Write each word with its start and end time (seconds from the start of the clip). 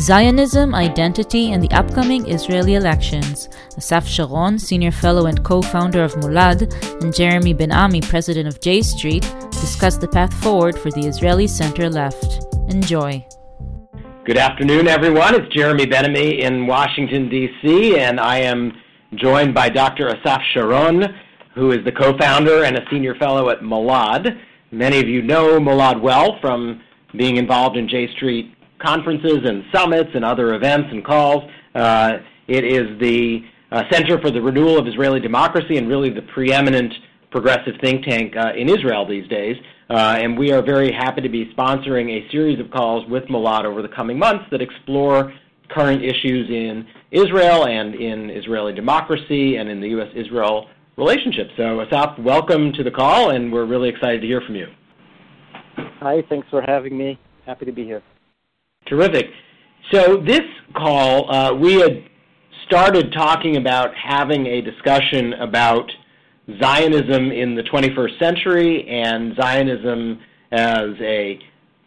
Zionism, 0.00 0.76
Identity, 0.76 1.52
and 1.52 1.62
the 1.62 1.70
Upcoming 1.72 2.30
Israeli 2.30 2.76
Elections. 2.76 3.48
Assaf 3.76 4.06
Sharon, 4.06 4.58
Senior 4.58 4.92
Fellow 4.92 5.26
and 5.26 5.44
co-founder 5.44 6.02
of 6.04 6.14
Molad, 6.14 6.72
and 7.02 7.14
Jeremy 7.14 7.52
Ben-Ami, 7.52 8.00
President 8.02 8.46
of 8.46 8.60
J 8.60 8.80
Street, 8.80 9.22
discuss 9.50 9.96
the 9.96 10.06
path 10.06 10.32
forward 10.42 10.78
for 10.78 10.92
the 10.92 11.04
Israeli 11.04 11.48
center-left. 11.48 12.44
Enjoy. 12.68 13.26
Good 14.24 14.38
afternoon, 14.38 14.86
everyone. 14.86 15.34
It's 15.34 15.52
Jeremy 15.52 15.86
Ben-Ami 15.86 16.42
in 16.42 16.66
Washington, 16.66 17.28
D.C., 17.28 17.98
and 17.98 18.20
I 18.20 18.38
am 18.38 18.72
joined 19.16 19.52
by 19.52 19.68
Dr. 19.68 20.10
Assaf 20.10 20.40
Sharon, 20.54 21.04
who 21.54 21.72
is 21.72 21.84
the 21.84 21.92
co-founder 21.92 22.62
and 22.64 22.76
a 22.76 22.84
Senior 22.90 23.16
Fellow 23.16 23.50
at 23.50 23.62
Molad. 23.62 24.38
Many 24.70 25.00
of 25.00 25.08
you 25.08 25.22
know 25.22 25.58
Molad 25.58 26.00
well 26.00 26.38
from 26.40 26.82
being 27.16 27.36
involved 27.36 27.76
in 27.76 27.88
J 27.88 28.12
Street 28.14 28.54
conferences 28.78 29.38
and 29.44 29.64
summits 29.74 30.10
and 30.14 30.24
other 30.24 30.54
events 30.54 30.88
and 30.90 31.04
calls. 31.04 31.50
Uh, 31.74 32.18
it 32.48 32.64
is 32.64 32.98
the 33.00 33.40
uh, 33.72 33.84
Center 33.90 34.20
for 34.20 34.30
the 34.30 34.40
Renewal 34.40 34.78
of 34.78 34.86
Israeli 34.86 35.20
Democracy 35.20 35.78
and 35.78 35.88
really 35.88 36.10
the 36.10 36.22
preeminent 36.34 36.92
progressive 37.30 37.74
think 37.82 38.04
tank 38.04 38.34
uh, 38.36 38.52
in 38.56 38.68
Israel 38.68 39.06
these 39.06 39.26
days. 39.28 39.56
Uh, 39.90 40.18
and 40.18 40.38
we 40.38 40.52
are 40.52 40.62
very 40.62 40.92
happy 40.92 41.22
to 41.22 41.28
be 41.30 41.46
sponsoring 41.54 42.10
a 42.10 42.30
series 42.30 42.60
of 42.60 42.70
calls 42.70 43.08
with 43.08 43.24
Molad 43.24 43.64
over 43.64 43.80
the 43.80 43.88
coming 43.88 44.18
months 44.18 44.44
that 44.50 44.60
explore 44.60 45.32
current 45.70 46.02
issues 46.02 46.48
in 46.50 46.86
Israel 47.10 47.66
and 47.66 47.94
in 47.94 48.30
Israeli 48.30 48.74
democracy 48.74 49.56
and 49.56 49.68
in 49.68 49.80
the 49.80 49.88
U.S. 49.88 50.08
Israel 50.14 50.68
relationship. 50.98 51.48
So, 51.56 51.62
Assaf, 51.62 52.20
welcome 52.22 52.72
to 52.72 52.82
the 52.82 52.90
call, 52.90 53.30
and 53.30 53.52
we're 53.52 53.66
really 53.66 53.88
excited 53.88 54.20
to 54.20 54.26
hear 54.26 54.40
from 54.40 54.56
you. 54.56 54.66
Hi, 56.00 56.22
thanks 56.28 56.48
for 56.50 56.60
having 56.60 56.98
me. 56.98 57.18
Happy 57.46 57.64
to 57.64 57.72
be 57.72 57.84
here. 57.84 58.02
Terrific. 58.88 59.26
So 59.92 60.16
this 60.16 60.42
call, 60.76 61.30
uh, 61.30 61.54
we 61.54 61.74
had 61.74 62.02
started 62.66 63.12
talking 63.12 63.56
about 63.56 63.94
having 63.94 64.46
a 64.46 64.60
discussion 64.60 65.34
about 65.34 65.88
Zionism 66.60 67.30
in 67.30 67.54
the 67.54 67.62
21st 67.62 68.18
century 68.18 68.86
and 68.88 69.36
Zionism 69.40 70.20
as 70.50 70.90
a 71.00 71.38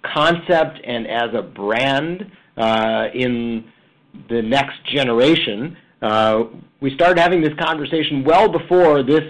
concept 0.03 0.79
and 0.85 1.05
as 1.05 1.29
a 1.35 1.41
brand 1.41 2.31
uh, 2.57 3.07
in 3.13 3.65
the 4.29 4.41
next 4.41 4.77
generation. 4.93 5.75
Uh, 6.01 6.43
we 6.81 6.93
started 6.95 7.19
having 7.19 7.41
this 7.41 7.53
conversation 7.59 8.23
well 8.23 8.51
before 8.51 9.03
this 9.03 9.23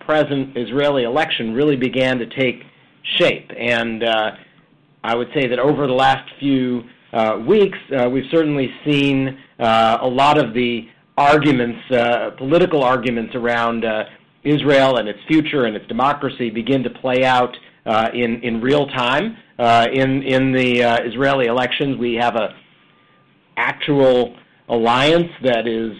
present 0.00 0.56
Israeli 0.56 1.04
election 1.04 1.54
really 1.54 1.76
began 1.76 2.18
to 2.18 2.26
take 2.26 2.62
shape. 3.16 3.50
And 3.58 4.04
uh, 4.04 4.32
I 5.02 5.14
would 5.14 5.28
say 5.34 5.48
that 5.48 5.58
over 5.58 5.86
the 5.86 5.94
last 5.94 6.30
few 6.38 6.84
uh, 7.12 7.40
weeks, 7.46 7.78
uh, 7.98 8.08
we've 8.10 8.30
certainly 8.30 8.70
seen 8.84 9.38
uh, 9.58 9.98
a 10.02 10.06
lot 10.06 10.38
of 10.38 10.52
the 10.52 10.86
arguments, 11.16 11.80
uh, 11.90 12.30
political 12.36 12.84
arguments 12.84 13.34
around 13.34 13.86
uh, 13.86 14.04
Israel 14.44 14.98
and 14.98 15.08
its 15.08 15.18
future 15.26 15.64
and 15.64 15.74
its 15.74 15.86
democracy 15.86 16.50
begin 16.50 16.82
to 16.82 16.90
play 16.90 17.24
out 17.24 17.56
in 18.14 18.40
in 18.42 18.60
real 18.60 18.86
time. 18.88 19.36
in 19.58 20.22
in 20.22 20.52
the 20.52 20.80
Israeli 21.04 21.46
elections, 21.46 21.96
we 21.96 22.14
have 22.14 22.36
a 22.36 22.54
actual 23.56 24.36
alliance 24.68 25.32
that 25.42 25.66
is 25.66 25.92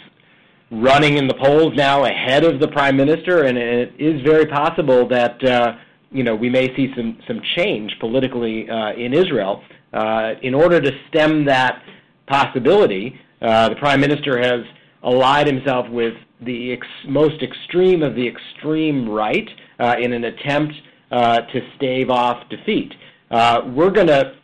running 0.71 1.17
in 1.17 1.27
the 1.27 1.35
polls 1.35 1.73
now 1.77 2.05
ahead 2.05 2.45
of 2.45 2.61
the 2.61 2.69
prime 2.69 2.97
minister, 2.97 3.45
and 3.45 3.57
it 3.57 3.95
is 3.99 4.21
very 4.23 4.47
possible 4.47 5.09
that 5.09 5.79
you 6.11 6.23
know 6.23 6.35
we 6.35 6.49
may 6.49 6.75
see 6.77 6.93
some 6.97 7.19
some 7.27 7.41
change 7.57 7.95
politically 8.01 8.69
in 8.97 9.15
Israel. 9.15 9.63
Uh, 9.93 10.35
in 10.43 10.55
order 10.55 10.81
to 10.81 10.91
stem 11.09 11.47
that 11.47 11.83
possibility, 12.27 13.19
uh, 13.41 13.71
the 13.71 13.77
Prime 13.77 14.01
Minister 14.01 14.39
has 14.39 14.61
allied 15.03 15.47
himself 15.47 15.89
with 15.89 16.15
the 16.43 16.73
ex- 16.73 16.87
most 17.07 17.43
extreme 17.43 18.03
of 18.03 18.15
the 18.15 18.27
extreme 18.27 19.09
right 19.09 19.49
uh, 19.81 19.95
in 19.99 20.12
an 20.12 20.25
attempt 20.25 20.75
uh, 21.11 21.41
to 21.41 21.61
stave 21.77 22.11
off 22.11 22.49
defeat. 22.51 22.93
Uh, 23.31 23.62
we're 23.75 23.91
going 23.91 24.07
to 24.07 24.34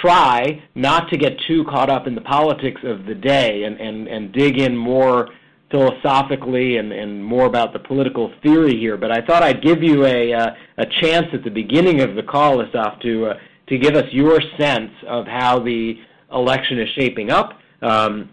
try 0.00 0.62
not 0.74 1.08
to 1.10 1.16
get 1.16 1.38
too 1.46 1.64
caught 1.64 1.90
up 1.90 2.06
in 2.06 2.14
the 2.14 2.20
politics 2.20 2.80
of 2.84 3.06
the 3.06 3.14
day 3.14 3.64
and, 3.64 3.80
and, 3.80 4.06
and 4.06 4.32
dig 4.32 4.58
in 4.58 4.76
more 4.76 5.28
philosophically 5.70 6.76
and, 6.76 6.92
and 6.92 7.24
more 7.24 7.46
about 7.46 7.72
the 7.72 7.78
political 7.78 8.32
theory 8.42 8.78
here. 8.78 8.96
But 8.96 9.10
I 9.10 9.24
thought 9.26 9.42
I'd 9.42 9.62
give 9.62 9.82
you 9.82 10.06
a, 10.06 10.32
uh, 10.32 10.50
a 10.78 10.86
chance 11.00 11.26
at 11.32 11.44
the 11.44 11.50
beginning 11.50 12.00
of 12.00 12.14
the 12.14 12.22
call, 12.22 12.64
Assaf, 12.64 13.00
to 13.02 13.26
uh, 13.26 13.34
to 13.68 13.78
give 13.78 13.94
us 13.96 14.06
your 14.12 14.40
sense 14.58 14.90
of 15.06 15.26
how 15.26 15.58
the 15.58 15.94
election 16.32 16.80
is 16.80 16.88
shaping 16.94 17.30
up. 17.30 17.58
Um, 17.82 18.30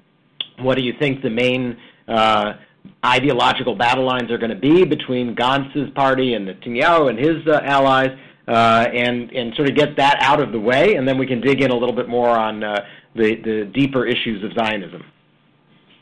what 0.60 0.76
do 0.76 0.82
you 0.82 0.94
think 0.98 1.22
the 1.22 1.30
main 1.30 1.78
uh, 2.08 2.54
ideological 3.04 3.76
battle 3.76 4.06
lines 4.06 4.32
are 4.32 4.38
going 4.38 4.52
to 4.52 4.56
be 4.56 4.86
between 4.86 5.36
Gantz's 5.36 5.90
party 5.94 6.34
and 6.34 6.48
Netanyahu 6.48 7.10
and 7.10 7.20
his 7.20 7.46
uh, 7.48 7.60
allies, 7.64 8.18
and 8.54 9.32
and 9.32 9.54
sort 9.56 9.70
of 9.70 9.76
get 9.76 9.98
that 9.98 10.18
out 10.22 10.40
of 10.40 10.52
the 10.52 10.60
way, 10.60 10.96
and 10.96 11.08
then 11.08 11.18
we 11.18 11.26
can 11.26 11.42
dig 11.42 11.62
in 11.62 11.72
a 11.72 11.76
little 11.76 11.96
bit 11.96 12.08
more 12.08 12.30
on 12.30 12.64
uh, 12.64 12.86
the 13.16 13.36
the 13.36 13.72
deeper 13.74 14.06
issues 14.06 14.44
of 14.44 14.52
Zionism. 14.54 15.04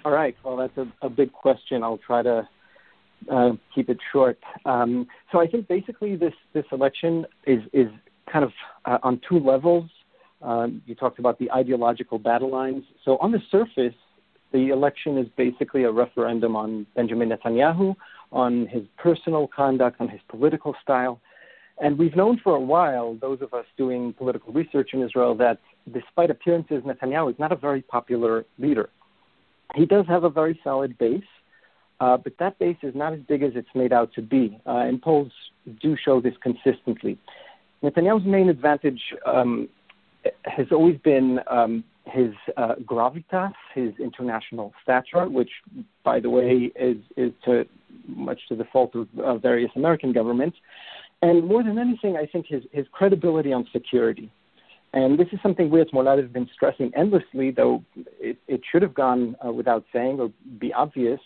All 0.05 0.11
right. 0.11 0.35
Well, 0.43 0.57
that's 0.57 0.77
a, 0.77 1.05
a 1.05 1.09
big 1.09 1.31
question. 1.31 1.83
I'll 1.83 1.99
try 1.99 2.21
to 2.23 2.47
uh, 3.31 3.51
keep 3.73 3.89
it 3.89 3.97
short. 4.11 4.37
Um, 4.65 5.07
so 5.31 5.39
I 5.39 5.47
think 5.47 5.67
basically 5.67 6.15
this 6.15 6.33
this 6.53 6.65
election 6.71 7.25
is 7.47 7.61
is 7.71 7.87
kind 8.31 8.43
of 8.43 8.51
uh, 8.85 8.97
on 9.03 9.21
two 9.27 9.39
levels. 9.39 9.89
Um, 10.41 10.81
you 10.85 10.95
talked 10.95 11.19
about 11.19 11.39
the 11.39 11.49
ideological 11.51 12.19
battle 12.19 12.51
lines. 12.51 12.83
So 13.05 13.17
on 13.19 13.31
the 13.31 13.41
surface, 13.49 13.95
the 14.51 14.69
election 14.69 15.17
is 15.17 15.27
basically 15.37 15.83
a 15.83 15.91
referendum 15.91 16.55
on 16.55 16.85
Benjamin 16.95 17.29
Netanyahu, 17.29 17.95
on 18.31 18.67
his 18.67 18.83
personal 18.97 19.47
conduct, 19.47 20.01
on 20.01 20.09
his 20.09 20.19
political 20.27 20.75
style. 20.81 21.21
And 21.81 21.97
we've 21.97 22.15
known 22.15 22.39
for 22.43 22.55
a 22.55 22.59
while, 22.59 23.17
those 23.19 23.41
of 23.41 23.53
us 23.53 23.65
doing 23.77 24.13
political 24.13 24.53
research 24.53 24.91
in 24.93 25.01
Israel, 25.01 25.35
that 25.35 25.59
despite 25.91 26.29
appearances, 26.29 26.83
Netanyahu 26.83 27.31
is 27.31 27.39
not 27.39 27.51
a 27.51 27.55
very 27.55 27.81
popular 27.81 28.45
leader. 28.59 28.89
He 29.75 29.85
does 29.85 30.05
have 30.07 30.23
a 30.23 30.29
very 30.29 30.59
solid 30.63 30.97
base, 30.97 31.23
uh, 31.99 32.17
but 32.17 32.33
that 32.39 32.59
base 32.59 32.77
is 32.83 32.93
not 32.93 33.13
as 33.13 33.19
big 33.27 33.41
as 33.43 33.53
it's 33.55 33.73
made 33.73 33.91
out 33.91 34.13
to 34.13 34.21
be. 34.21 34.59
Uh, 34.67 34.77
and 34.77 35.01
polls 35.01 35.31
do 35.81 35.97
show 35.97 36.21
this 36.21 36.35
consistently. 36.41 37.17
Netanyahu's 37.81 38.25
main 38.25 38.49
advantage 38.49 39.01
um, 39.25 39.67
has 40.45 40.67
always 40.71 40.97
been 40.99 41.39
um, 41.47 41.83
his 42.05 42.33
uh, 42.57 42.75
gravitas, 42.85 43.53
his 43.73 43.93
international 43.99 44.73
stature, 44.83 45.27
which, 45.27 45.49
by 46.03 46.19
the 46.19 46.29
way, 46.29 46.71
is, 46.75 46.97
is 47.17 47.31
to 47.45 47.65
much 48.07 48.39
to 48.49 48.55
the 48.55 48.65
fault 48.65 48.95
of 48.95 49.07
uh, 49.19 49.37
various 49.37 49.71
American 49.75 50.11
governments. 50.13 50.57
And 51.23 51.47
more 51.47 51.63
than 51.63 51.79
anything, 51.79 52.17
I 52.17 52.25
think 52.25 52.47
his, 52.47 52.63
his 52.73 52.85
credibility 52.91 53.53
on 53.53 53.65
security. 53.71 54.29
And 54.91 55.17
this 55.17 55.29
is 55.31 55.39
something 55.41 55.69
we 55.69 55.79
at 55.79 55.89
Molad 55.93 56.17
have 56.17 56.33
been 56.33 56.49
stressing 56.53 56.91
endlessly, 56.97 57.49
though 57.49 57.81
it, 58.19 58.37
it 58.49 58.59
should 58.69 58.81
have 58.81 58.93
gone 58.93 59.37
uh, 59.43 59.49
without 59.53 59.85
saying 59.93 60.19
or 60.19 60.33
be 60.59 60.73
obvious, 60.73 61.21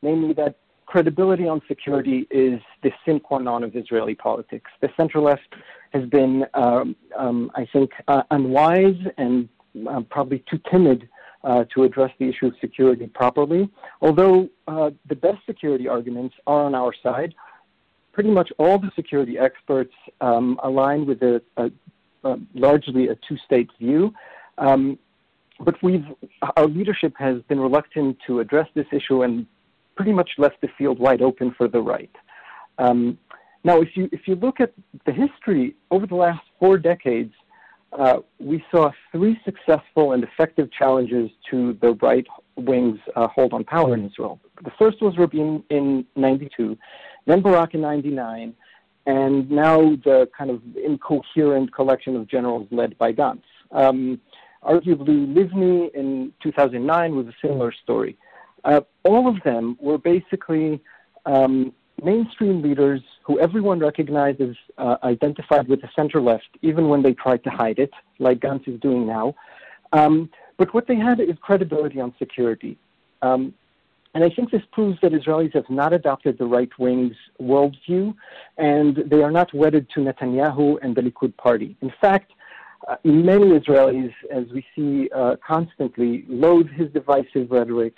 namely 0.00 0.32
that 0.32 0.56
credibility 0.86 1.46
on 1.46 1.60
security 1.68 2.26
is 2.30 2.60
the 2.82 2.90
sine 3.04 3.20
qua 3.20 3.38
non 3.38 3.62
of 3.62 3.76
Israeli 3.76 4.14
politics. 4.14 4.70
The 4.80 4.88
center 4.96 5.20
left 5.20 5.54
has 5.92 6.08
been, 6.08 6.46
um, 6.54 6.96
um, 7.18 7.50
I 7.54 7.68
think, 7.74 7.90
uh, 8.08 8.22
unwise 8.30 9.00
and 9.18 9.50
uh, 9.86 10.00
probably 10.08 10.42
too 10.50 10.60
timid 10.70 11.10
uh, 11.44 11.64
to 11.74 11.84
address 11.84 12.10
the 12.18 12.26
issue 12.26 12.46
of 12.46 12.54
security 12.58 13.06
properly. 13.06 13.68
Although 14.00 14.48
uh, 14.66 14.92
the 15.10 15.14
best 15.14 15.44
security 15.44 15.88
arguments 15.88 16.34
are 16.46 16.64
on 16.64 16.74
our 16.74 16.94
side, 17.02 17.34
pretty 18.12 18.30
much 18.30 18.50
all 18.58 18.78
the 18.78 18.90
security 18.94 19.38
experts 19.38 19.94
um, 20.20 20.58
align 20.62 21.06
with 21.06 21.22
a, 21.22 21.42
a, 21.56 21.70
a 22.24 22.36
largely 22.54 23.08
a 23.08 23.16
two-state 23.26 23.70
view. 23.78 24.12
Um, 24.58 24.98
but 25.60 25.74
we've, 25.82 26.04
our 26.56 26.66
leadership 26.66 27.14
has 27.18 27.42
been 27.48 27.60
reluctant 27.60 28.18
to 28.26 28.40
address 28.40 28.68
this 28.74 28.86
issue 28.92 29.22
and 29.22 29.46
pretty 29.96 30.12
much 30.12 30.30
left 30.38 30.60
the 30.60 30.68
field 30.76 30.98
wide 30.98 31.22
open 31.22 31.54
for 31.56 31.68
the 31.68 31.80
right. 31.80 32.10
Um, 32.78 33.18
now, 33.64 33.80
if 33.80 33.90
you 33.96 34.08
if 34.10 34.26
you 34.26 34.34
look 34.34 34.60
at 34.60 34.72
the 35.06 35.12
history 35.12 35.76
over 35.90 36.06
the 36.06 36.16
last 36.16 36.40
four 36.58 36.78
decades, 36.78 37.32
uh, 37.96 38.18
we 38.40 38.64
saw 38.70 38.90
three 39.12 39.38
successful 39.44 40.12
and 40.12 40.24
effective 40.24 40.68
challenges 40.72 41.30
to 41.50 41.78
the 41.80 41.92
right 42.02 42.26
wing's 42.56 42.98
uh, 43.14 43.28
hold 43.28 43.52
on 43.52 43.62
power 43.62 43.94
in 43.94 44.04
Israel. 44.06 44.40
The 44.64 44.72
first 44.78 45.00
was 45.00 45.16
Rabin 45.16 45.62
in 45.70 46.04
'92, 46.16 46.76
then 47.26 47.40
Barak 47.42 47.74
in 47.74 47.80
'99, 47.80 48.54
and 49.06 49.50
now 49.50 49.96
the 50.04 50.28
kind 50.36 50.50
of 50.50 50.60
incoherent 50.76 51.74
collection 51.74 52.16
of 52.16 52.28
generals 52.28 52.68
led 52.70 52.96
by 52.98 53.12
Gantz. 53.12 53.42
Um, 53.70 54.20
arguably, 54.62 55.32
Livni 55.34 55.92
in 55.94 56.32
2009 56.42 57.16
was 57.16 57.26
a 57.26 57.34
similar 57.40 57.72
story. 57.72 58.16
Uh, 58.64 58.80
all 59.04 59.28
of 59.28 59.42
them 59.42 59.76
were 59.80 59.98
basically 59.98 60.80
um, 61.26 61.72
mainstream 62.02 62.62
leaders 62.62 63.00
who 63.24 63.38
everyone 63.40 63.78
recognizes 63.78 64.56
uh, 64.78 64.96
identified 65.04 65.68
with 65.68 65.80
the 65.80 65.88
center 65.94 66.20
left, 66.20 66.48
even 66.62 66.88
when 66.88 67.02
they 67.02 67.12
tried 67.12 67.42
to 67.44 67.50
hide 67.50 67.78
it, 67.78 67.90
like 68.18 68.40
Gantz 68.40 68.68
is 68.68 68.80
doing 68.80 69.06
now. 69.06 69.34
Um, 69.92 70.30
but 70.56 70.72
what 70.74 70.86
they 70.86 70.96
had 70.96 71.20
is 71.20 71.36
credibility 71.40 72.00
on 72.00 72.14
security. 72.18 72.76
Um, 73.20 73.54
and 74.14 74.22
I 74.22 74.30
think 74.30 74.50
this 74.50 74.62
proves 74.72 74.98
that 75.00 75.12
Israelis 75.12 75.54
have 75.54 75.68
not 75.70 75.92
adopted 75.92 76.36
the 76.38 76.44
right 76.44 76.70
wing's 76.78 77.16
worldview, 77.40 78.14
and 78.58 78.98
they 79.06 79.22
are 79.22 79.30
not 79.30 79.52
wedded 79.54 79.88
to 79.94 80.00
Netanyahu 80.00 80.76
and 80.82 80.94
the 80.94 81.00
Likud 81.00 81.34
party. 81.38 81.76
In 81.80 81.92
fact, 82.00 82.32
uh, 82.88 82.96
many 83.04 83.58
Israelis, 83.58 84.12
as 84.30 84.44
we 84.52 84.64
see 84.76 85.08
uh, 85.14 85.36
constantly, 85.46 86.24
loathe 86.28 86.68
his 86.68 86.90
divisive 86.92 87.50
rhetoric. 87.50 87.94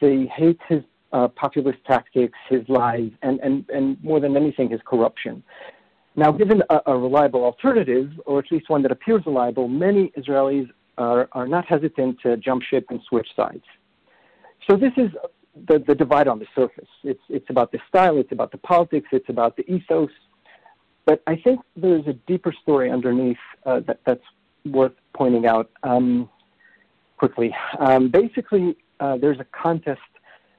They 0.00 0.26
hate 0.26 0.60
his 0.68 0.82
uh, 1.12 1.28
populist 1.28 1.78
tactics, 1.86 2.36
his 2.50 2.68
lies, 2.68 3.10
and, 3.22 3.40
and, 3.40 3.64
and 3.70 4.02
more 4.04 4.20
than 4.20 4.36
anything, 4.36 4.68
his 4.68 4.80
corruption. 4.84 5.42
Now, 6.14 6.32
given 6.32 6.62
a, 6.68 6.80
a, 6.86 6.98
reliable 6.98 7.44
alternative, 7.44 8.10
or 8.26 8.40
at 8.40 8.46
least 8.50 8.68
one 8.68 8.82
that 8.82 8.90
appears 8.90 9.22
reliable, 9.24 9.68
many 9.68 10.12
Israelis 10.18 10.68
are, 10.98 11.28
are 11.32 11.46
not 11.46 11.64
hesitant 11.64 12.18
to 12.24 12.36
jump 12.36 12.62
ship 12.64 12.86
and 12.90 13.00
switch 13.08 13.28
sides. 13.36 13.62
So 14.68 14.76
this 14.76 14.92
is 14.96 15.10
the, 15.66 15.82
the 15.86 15.94
divide 15.94 16.28
on 16.28 16.38
the 16.38 16.46
surface. 16.54 16.88
It's, 17.02 17.20
it's 17.28 17.48
about 17.50 17.72
the 17.72 17.78
style, 17.88 18.18
it's 18.18 18.32
about 18.32 18.52
the 18.52 18.58
politics, 18.58 19.08
it's 19.12 19.28
about 19.28 19.56
the 19.56 19.70
ethos. 19.70 20.10
But 21.06 21.22
I 21.26 21.36
think 21.36 21.60
there's 21.76 22.06
a 22.06 22.12
deeper 22.12 22.52
story 22.62 22.90
underneath 22.90 23.38
uh, 23.64 23.80
that, 23.86 24.00
that's 24.04 24.24
worth 24.66 24.92
pointing 25.14 25.46
out 25.46 25.70
um, 25.82 26.28
quickly. 27.16 27.54
Um, 27.78 28.10
basically, 28.10 28.76
uh, 29.00 29.16
there's 29.16 29.40
a 29.40 29.46
contest 29.52 30.00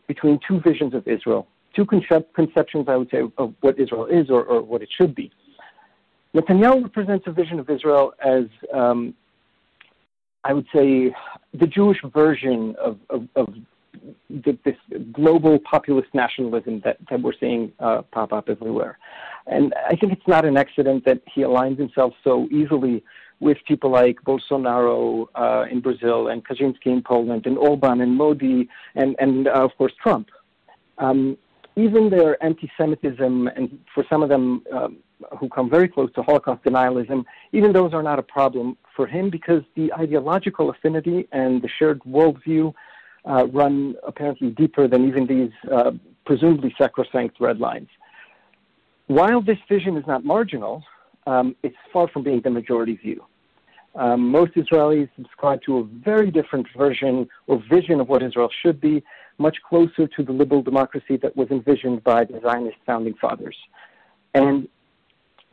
between 0.07 0.39
two 0.47 0.59
visions 0.61 0.93
of 0.93 1.07
Israel, 1.07 1.47
two 1.75 1.85
concep- 1.85 2.33
conceptions, 2.33 2.87
I 2.87 2.95
would 2.95 3.09
say, 3.11 3.21
of 3.37 3.53
what 3.61 3.79
Israel 3.79 4.05
is 4.07 4.29
or, 4.29 4.43
or, 4.43 4.61
what 4.61 4.81
it 4.81 4.89
should 4.95 5.13
be. 5.13 5.31
Netanyahu 6.35 6.83
represents 6.83 7.27
a 7.27 7.31
vision 7.31 7.59
of 7.59 7.69
Israel 7.69 8.13
as, 8.23 8.45
um, 8.73 9.13
I 10.43 10.53
would 10.53 10.67
say, 10.73 11.13
the 11.53 11.67
Jewish 11.67 12.01
version 12.13 12.75
of, 12.79 12.97
of, 13.09 13.27
of 13.35 13.49
the, 14.29 14.57
this 14.65 14.75
global 15.11 15.59
populist 15.59 16.09
nationalism 16.13 16.81
that, 16.83 16.97
that 17.09 17.21
we're 17.21 17.33
seeing 17.39 17.71
uh, 17.79 18.01
pop 18.11 18.33
up 18.33 18.49
everywhere. 18.49 18.97
And 19.47 19.73
I 19.87 19.95
think 19.95 20.13
it's 20.13 20.27
not 20.27 20.45
an 20.45 20.57
accident 20.57 21.05
that 21.05 21.21
he 21.33 21.41
aligns 21.41 21.77
himself 21.77 22.13
so 22.23 22.47
easily 22.51 23.03
with 23.39 23.57
people 23.67 23.89
like 23.89 24.17
Bolsonaro 24.21 25.27
uh, 25.35 25.65
in 25.71 25.79
Brazil 25.79 26.27
and 26.27 26.45
Kaczynski 26.45 26.87
in 26.87 27.01
Poland 27.01 27.45
and 27.45 27.57
Orban 27.57 28.01
and 28.01 28.15
Modi 28.15 28.67
and, 28.95 29.15
and 29.19 29.47
uh, 29.47 29.51
of 29.51 29.71
course, 29.77 29.93
Trump. 30.01 30.29
Um, 30.97 31.37
even 31.75 32.09
their 32.09 32.43
anti-Semitism, 32.43 33.47
and 33.47 33.79
for 33.93 34.03
some 34.09 34.21
of 34.21 34.29
them 34.29 34.63
um, 34.73 34.97
who 35.39 35.47
come 35.47 35.69
very 35.69 35.87
close 35.87 36.11
to 36.13 36.21
Holocaust 36.21 36.63
denialism, 36.63 37.23
even 37.53 37.71
those 37.71 37.93
are 37.93 38.03
not 38.03 38.19
a 38.19 38.23
problem 38.23 38.77
for 38.95 39.07
him 39.07 39.29
because 39.29 39.61
the 39.75 39.93
ideological 39.93 40.69
affinity 40.69 41.27
and 41.31 41.61
the 41.61 41.69
shared 41.69 42.01
worldview 42.03 42.73
uh, 43.25 43.47
run 43.47 43.95
apparently 44.05 44.49
deeper 44.51 44.87
than 44.87 45.07
even 45.07 45.25
these 45.27 45.51
uh, 45.71 45.91
presumably 46.25 46.73
sacrosanct 46.77 47.39
red 47.39 47.59
lines. 47.59 47.89
While 49.07 49.41
this 49.41 49.57
vision 49.67 49.97
is 49.97 50.05
not 50.05 50.23
marginal, 50.23 50.83
um, 51.25 51.55
it's 51.63 51.75
far 51.91 52.07
from 52.07 52.23
being 52.23 52.41
the 52.41 52.49
majority 52.49 52.95
view. 52.95 53.23
Um, 53.95 54.29
most 54.29 54.53
Israelis 54.53 55.09
subscribe 55.15 55.61
to 55.63 55.79
a 55.79 55.83
very 55.83 56.29
different 56.29 56.67
version 56.77 57.27
or 57.47 57.61
vision 57.69 57.99
of 57.99 58.07
what 58.07 58.21
Israel 58.21 58.49
should 58.61 58.79
be, 58.79 59.03
much 59.39 59.57
closer 59.67 60.05
to 60.07 60.23
the 60.23 60.31
liberal 60.31 60.61
democracy 60.61 61.17
that 61.17 61.35
was 61.35 61.49
envisioned 61.49 62.03
by 62.03 62.23
the 62.23 62.39
Zionist 62.41 62.77
founding 62.85 63.15
fathers. 63.15 63.57
And 64.35 64.67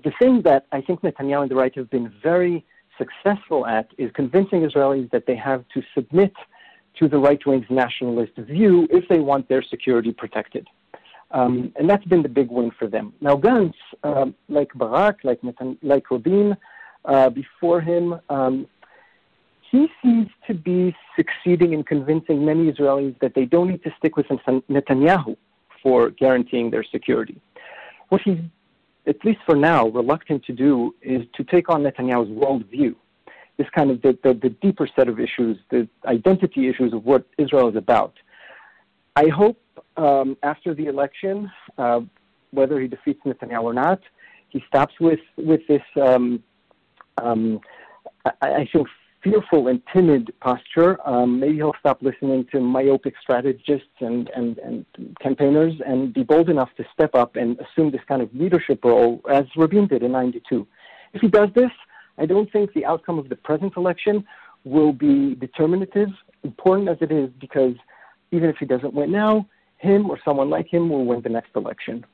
the 0.05 0.13
thing 0.19 0.43
that 0.43 0.67
I 0.73 0.81
think 0.81 1.01
Netanyahu 1.01 1.43
and 1.43 1.51
the 1.51 1.55
right 1.55 1.75
have 1.77 1.89
been 1.89 2.13
very 2.23 2.65
successful 2.99 3.67
at 3.67 3.89
is 3.97 4.11
convincing 4.13 4.61
Israelis 4.69 5.11
that 5.13 5.27
they 5.27 5.37
have 5.37 5.65
to 5.75 5.83
submit 5.95 6.35
to 6.99 7.09
the 7.09 7.19
right 7.19 7.45
wing's 7.47 7.67
nationalist 7.71 8.33
view 8.37 8.89
if 8.91 9.09
they 9.09 9.21
want 9.21 9.49
their 9.49 9.63
security 9.63 10.13
protected. 10.13 10.67
Um, 11.33 11.73
and 11.77 11.91
that's 11.91 12.05
been 12.05 12.23
the 12.23 12.29
big 12.29 12.51
win 12.51 12.71
for 12.79 12.87
them. 12.87 13.13
Now, 13.21 13.37
Gantz, 13.37 13.75
uh, 14.05 14.27
like 14.49 14.71
Barak, 14.75 15.19
like, 15.25 15.41
Netan- 15.43 15.79
like 15.83 16.11
Rabin, 16.11 16.57
uh, 17.05 17.31
before 17.31 17.81
him, 17.81 18.21
um, 18.31 18.67
he 19.71 19.89
seems 20.03 20.29
to 20.47 20.55
be 20.55 20.95
succeeding 21.17 21.73
in 21.73 21.83
convincing 21.83 22.45
many 22.45 22.71
Israelis 22.73 23.19
that 23.21 23.35
they 23.35 23.45
don't 23.45 23.69
need 23.69 23.83
to 23.83 23.93
stick 23.99 24.17
with 24.17 24.27
Netanyahu 24.27 25.37
for 25.83 26.11
guaranteeing 26.11 26.71
their 26.71 26.85
security. 26.85 27.41
What 28.09 28.21
he's, 28.23 28.39
at 29.07 29.25
least 29.25 29.41
for 29.45 29.57
now, 29.57 29.89
reluctant 29.89 30.45
to 30.45 30.53
do 30.53 30.95
is 31.03 31.23
to 31.35 31.45
take 31.45 31.69
on 31.69 31.83
Netanyahu's 31.83 32.31
worldview 32.31 32.95
this 33.59 33.67
kind 33.75 33.91
of 33.91 34.03
the, 34.03 34.19
the, 34.23 34.35
the 34.35 34.51
deeper 34.51 34.89
set 34.95 35.09
of 35.09 35.19
issues, 35.19 35.57
the 35.71 35.89
identity 36.05 36.69
issues 36.69 36.93
of 36.93 37.05
what 37.05 37.27
Israel 37.39 37.69
is 37.69 37.77
about. 37.77 38.15
I 39.17 39.29
hope 39.29 39.59
um, 39.97 40.37
after 40.43 40.75
the 40.75 40.87
election, 40.87 41.51
uh, 41.79 42.01
whether 42.51 42.81
he 42.81 42.87
defeats 42.87 43.21
Netanyahu 43.25 43.63
or 43.63 43.75
not, 43.75 44.01
he 44.49 44.63
stops 44.69 44.95
with 45.01 45.21
with 45.37 45.61
this. 45.69 45.83
Um, 46.01 46.43
um, 47.23 47.61
I, 48.25 48.33
I, 48.43 48.69
think 48.71 48.87
fearful 49.23 49.69
and 49.69 49.81
timid 49.93 50.33
posture. 50.41 50.99
Um, 51.09 51.41
maybe 51.41 51.57
he'll 51.57 51.75
stop 51.81 52.03
listening 52.03 52.47
to 52.53 52.61
myopic 52.61 53.15
strategists 53.21 53.89
and, 54.01 54.31
and, 54.37 54.59
and 54.59 54.85
campaigners 55.21 55.73
and 55.85 56.13
be 56.15 56.23
bold 56.23 56.49
enough 56.49 56.69
to 56.77 56.85
step 56.93 57.15
up 57.15 57.37
and 57.37 57.59
assume 57.59 57.91
this 57.91 58.03
kind 58.07 58.23
of 58.23 58.33
leadership 58.35 58.85
role, 58.85 59.21
as 59.31 59.45
Rabin 59.57 59.89
did 59.89 60.03
in 60.03 60.13
'92. 60.13 60.67
If 61.15 61.23
he 61.23 61.29
does 61.29 61.49
this, 61.55 61.71
I 62.19 62.27
don't 62.27 62.51
think 62.51 62.73
the 62.73 62.85
outcome 62.85 63.19
of 63.19 63.29
the 63.29 63.37
present 63.37 63.77
election 63.77 64.25
will 64.65 64.93
be 64.93 65.35
determinative, 65.37 66.09
important 66.43 66.89
as 66.89 66.99
it 67.01 67.13
is, 67.13 67.31
because 67.41 67.75
even 68.33 68.49
if 68.49 68.57
he 68.59 68.67
doesn't 68.67 68.95
win 68.95 69.13
now, 69.13 69.47
him 69.79 70.11
or 70.11 70.19
someone 70.25 70.51
like 70.51 70.67
him 70.73 70.89
will 70.89 71.05
win 71.05 71.21
the 71.23 71.29
next 71.29 71.51
election. 71.55 72.05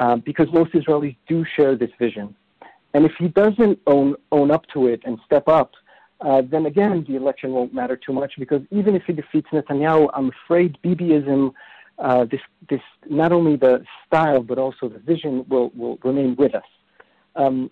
Uh, 0.00 0.16
because 0.16 0.48
most 0.52 0.72
Israelis 0.72 1.16
do 1.28 1.44
share 1.56 1.76
this 1.76 1.90
vision. 2.00 2.34
And 2.94 3.04
if 3.04 3.12
he 3.18 3.28
doesn't 3.28 3.78
own, 3.86 4.16
own 4.32 4.50
up 4.50 4.66
to 4.74 4.88
it 4.88 5.00
and 5.04 5.18
step 5.24 5.46
up, 5.46 5.72
uh, 6.20 6.42
then 6.48 6.66
again, 6.66 7.04
the 7.06 7.16
election 7.16 7.52
won't 7.52 7.72
matter 7.74 7.96
too 7.96 8.12
much 8.12 8.32
because 8.38 8.62
even 8.70 8.96
if 8.96 9.02
he 9.06 9.12
defeats 9.12 9.48
Netanyahu, 9.52 10.08
I'm 10.14 10.30
afraid 10.44 10.78
Bibiism, 10.82 11.52
uh, 11.98 12.24
this, 12.24 12.40
this, 12.68 12.80
not 13.08 13.30
only 13.30 13.56
the 13.56 13.84
style 14.06 14.42
but 14.42 14.58
also 14.58 14.88
the 14.88 14.98
vision 14.98 15.44
will, 15.48 15.70
will 15.76 15.98
remain 16.02 16.34
with 16.36 16.54
us. 16.54 16.64
Um, 17.36 17.70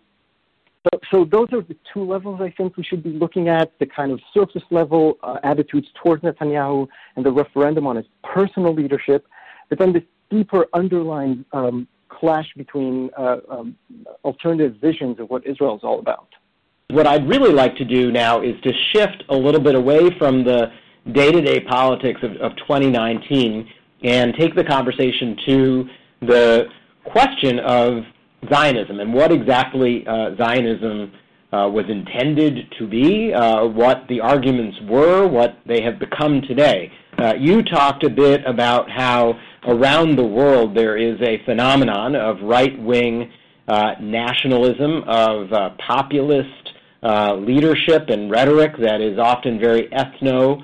so, 0.84 1.00
so 1.10 1.24
those 1.24 1.48
are 1.52 1.62
the 1.62 1.76
two 1.92 2.04
levels 2.04 2.40
I 2.40 2.50
think 2.50 2.76
we 2.76 2.82
should 2.82 3.02
be 3.02 3.10
looking 3.10 3.48
at 3.48 3.72
the 3.78 3.86
kind 3.86 4.10
of 4.10 4.20
surface 4.34 4.62
level 4.70 5.18
uh, 5.22 5.36
attitudes 5.44 5.86
towards 6.02 6.22
Netanyahu 6.22 6.88
and 7.16 7.24
the 7.24 7.30
referendum 7.30 7.86
on 7.86 7.96
his 7.96 8.06
personal 8.24 8.74
leadership, 8.74 9.26
but 9.68 9.78
then 9.78 9.92
this 9.92 10.02
deeper 10.30 10.66
underlying 10.74 11.44
um, 11.52 11.86
clash 12.08 12.46
between 12.56 13.10
uh, 13.16 13.38
um, 13.48 13.76
alternative 14.24 14.76
visions 14.80 15.20
of 15.20 15.30
what 15.30 15.46
Israel 15.46 15.76
is 15.76 15.84
all 15.84 16.00
about. 16.00 16.28
What 16.90 17.06
I'd 17.06 17.28
really 17.28 17.52
like 17.52 17.76
to 17.76 17.84
do 17.84 18.10
now 18.10 18.42
is 18.42 18.60
to 18.62 18.72
shift 18.92 19.24
a 19.28 19.36
little 19.36 19.60
bit 19.60 19.74
away 19.74 20.10
from 20.18 20.44
the 20.44 20.72
day 21.12 21.30
to 21.30 21.40
day 21.40 21.60
politics 21.60 22.20
of, 22.22 22.32
of 22.36 22.56
2019 22.56 23.68
and 24.04 24.34
take 24.34 24.54
the 24.54 24.64
conversation 24.64 25.36
to 25.46 25.88
the 26.22 26.66
question 27.04 27.60
of 27.60 28.04
Zionism 28.50 29.00
and 29.00 29.12
what 29.12 29.32
exactly 29.32 30.04
uh, 30.06 30.34
Zionism 30.36 31.12
uh, 31.52 31.68
was 31.68 31.84
intended 31.88 32.72
to 32.78 32.86
be, 32.86 33.32
uh, 33.32 33.66
what 33.66 34.04
the 34.08 34.20
arguments 34.20 34.76
were, 34.88 35.28
what 35.28 35.58
they 35.66 35.82
have 35.82 35.98
become 35.98 36.40
today. 36.42 36.90
Uh, 37.18 37.34
you 37.38 37.62
talked 37.62 38.04
a 38.04 38.10
bit 38.10 38.40
about 38.46 38.90
how 38.90 39.38
around 39.68 40.16
the 40.16 40.24
world 40.24 40.74
there 40.74 40.96
is 40.96 41.20
a 41.20 41.44
phenomenon 41.44 42.16
of 42.16 42.40
right 42.42 42.80
wing 42.82 43.30
uh, 43.68 43.92
nationalism, 44.00 45.04
of 45.06 45.52
uh, 45.52 45.70
populist 45.86 46.48
leadership 47.02 48.08
and 48.08 48.30
rhetoric 48.30 48.72
that 48.78 49.00
is 49.00 49.18
often 49.18 49.58
very 49.58 49.88
ethno 49.88 50.62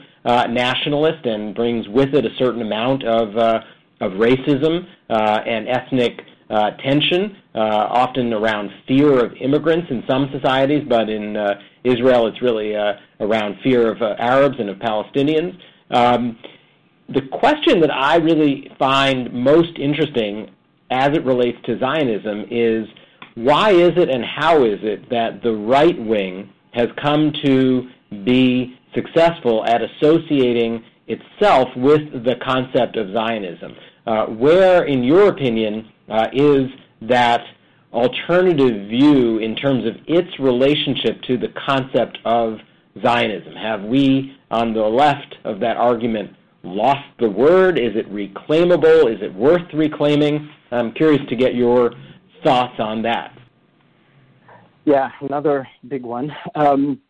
nationalist 0.50 1.26
and 1.26 1.54
brings 1.54 1.86
with 1.88 2.14
it 2.14 2.24
a 2.24 2.34
certain 2.38 2.62
amount 2.62 3.04
of, 3.04 3.36
of 3.36 4.12
racism 4.12 4.86
and 5.08 5.68
ethnic 5.68 6.20
uh, 6.50 6.70
tension, 6.82 7.36
uh, 7.54 7.58
often 7.58 8.32
around 8.32 8.70
fear 8.86 9.24
of 9.24 9.32
immigrants 9.34 9.88
in 9.90 10.02
some 10.08 10.30
societies, 10.32 10.82
but 10.88 11.08
in 11.08 11.36
uh, 11.36 11.60
Israel 11.84 12.26
it's 12.26 12.40
really 12.40 12.74
uh, 12.74 12.94
around 13.20 13.56
fear 13.62 13.92
of 13.92 14.00
uh, 14.00 14.14
Arabs 14.18 14.56
and 14.58 14.70
of 14.70 14.78
Palestinians. 14.78 15.58
Um, 15.90 16.38
the 17.08 17.22
question 17.32 17.80
that 17.80 17.90
I 17.92 18.16
really 18.16 18.70
find 18.78 19.32
most 19.32 19.78
interesting 19.78 20.50
as 20.90 21.10
it 21.16 21.24
relates 21.24 21.58
to 21.64 21.78
Zionism 21.78 22.46
is 22.50 22.86
why 23.34 23.70
is 23.70 23.92
it 23.96 24.08
and 24.10 24.24
how 24.24 24.64
is 24.64 24.78
it 24.82 25.08
that 25.10 25.42
the 25.42 25.52
right 25.52 25.98
wing 25.98 26.50
has 26.72 26.88
come 27.02 27.32
to 27.44 27.88
be 28.24 28.78
successful 28.94 29.64
at 29.66 29.80
associating 29.82 30.82
itself 31.06 31.68
with 31.76 32.24
the 32.24 32.36
concept 32.44 32.96
of 32.96 33.12
Zionism? 33.12 33.74
Uh, 34.06 34.26
where, 34.26 34.84
in 34.84 35.04
your 35.04 35.28
opinion, 35.28 35.90
uh, 36.10 36.26
is 36.32 36.68
that 37.02 37.40
alternative 37.92 38.88
view 38.88 39.38
in 39.38 39.56
terms 39.56 39.86
of 39.86 39.94
its 40.06 40.28
relationship 40.38 41.20
to 41.22 41.36
the 41.38 41.48
concept 41.66 42.18
of 42.24 42.58
Zionism? 43.02 43.54
Have 43.54 43.82
we, 43.82 44.36
on 44.50 44.74
the 44.74 44.82
left 44.82 45.36
of 45.44 45.60
that 45.60 45.76
argument, 45.76 46.32
lost 46.62 47.06
the 47.18 47.28
word? 47.28 47.78
Is 47.78 47.92
it 47.94 48.12
reclaimable? 48.12 49.12
Is 49.12 49.22
it 49.22 49.34
worth 49.34 49.72
reclaiming? 49.72 50.48
I'm 50.70 50.92
curious 50.92 51.22
to 51.28 51.36
get 51.36 51.54
your 51.54 51.92
thoughts 52.44 52.74
on 52.78 53.02
that. 53.02 53.36
Yeah, 54.84 55.10
another 55.20 55.68
big 55.88 56.02
one. 56.02 56.30
Um, 56.54 57.00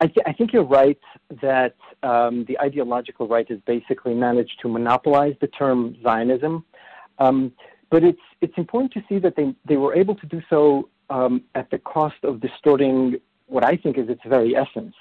I, 0.00 0.06
th- 0.06 0.26
I, 0.26 0.32
think 0.32 0.52
you're 0.52 0.62
right 0.62 0.98
that 1.40 1.74
um, 2.02 2.44
the 2.46 2.58
ideological 2.60 3.26
right 3.26 3.48
has 3.50 3.58
basically 3.66 4.14
managed 4.14 4.60
to 4.62 4.68
monopolize 4.68 5.34
the 5.40 5.46
term 5.48 5.96
Zionism. 6.02 6.64
Um, 7.18 7.52
but 7.90 8.02
it's 8.02 8.20
it's 8.40 8.56
important 8.56 8.92
to 8.92 9.02
see 9.08 9.18
that 9.18 9.36
they 9.36 9.54
they 9.66 9.76
were 9.76 9.94
able 9.94 10.14
to 10.14 10.26
do 10.26 10.40
so 10.48 10.88
um, 11.10 11.42
at 11.54 11.70
the 11.70 11.78
cost 11.78 12.16
of 12.22 12.40
distorting 12.40 13.16
what 13.46 13.64
I 13.64 13.76
think 13.76 13.98
is 13.98 14.08
its 14.08 14.22
very 14.26 14.56
essence. 14.56 14.94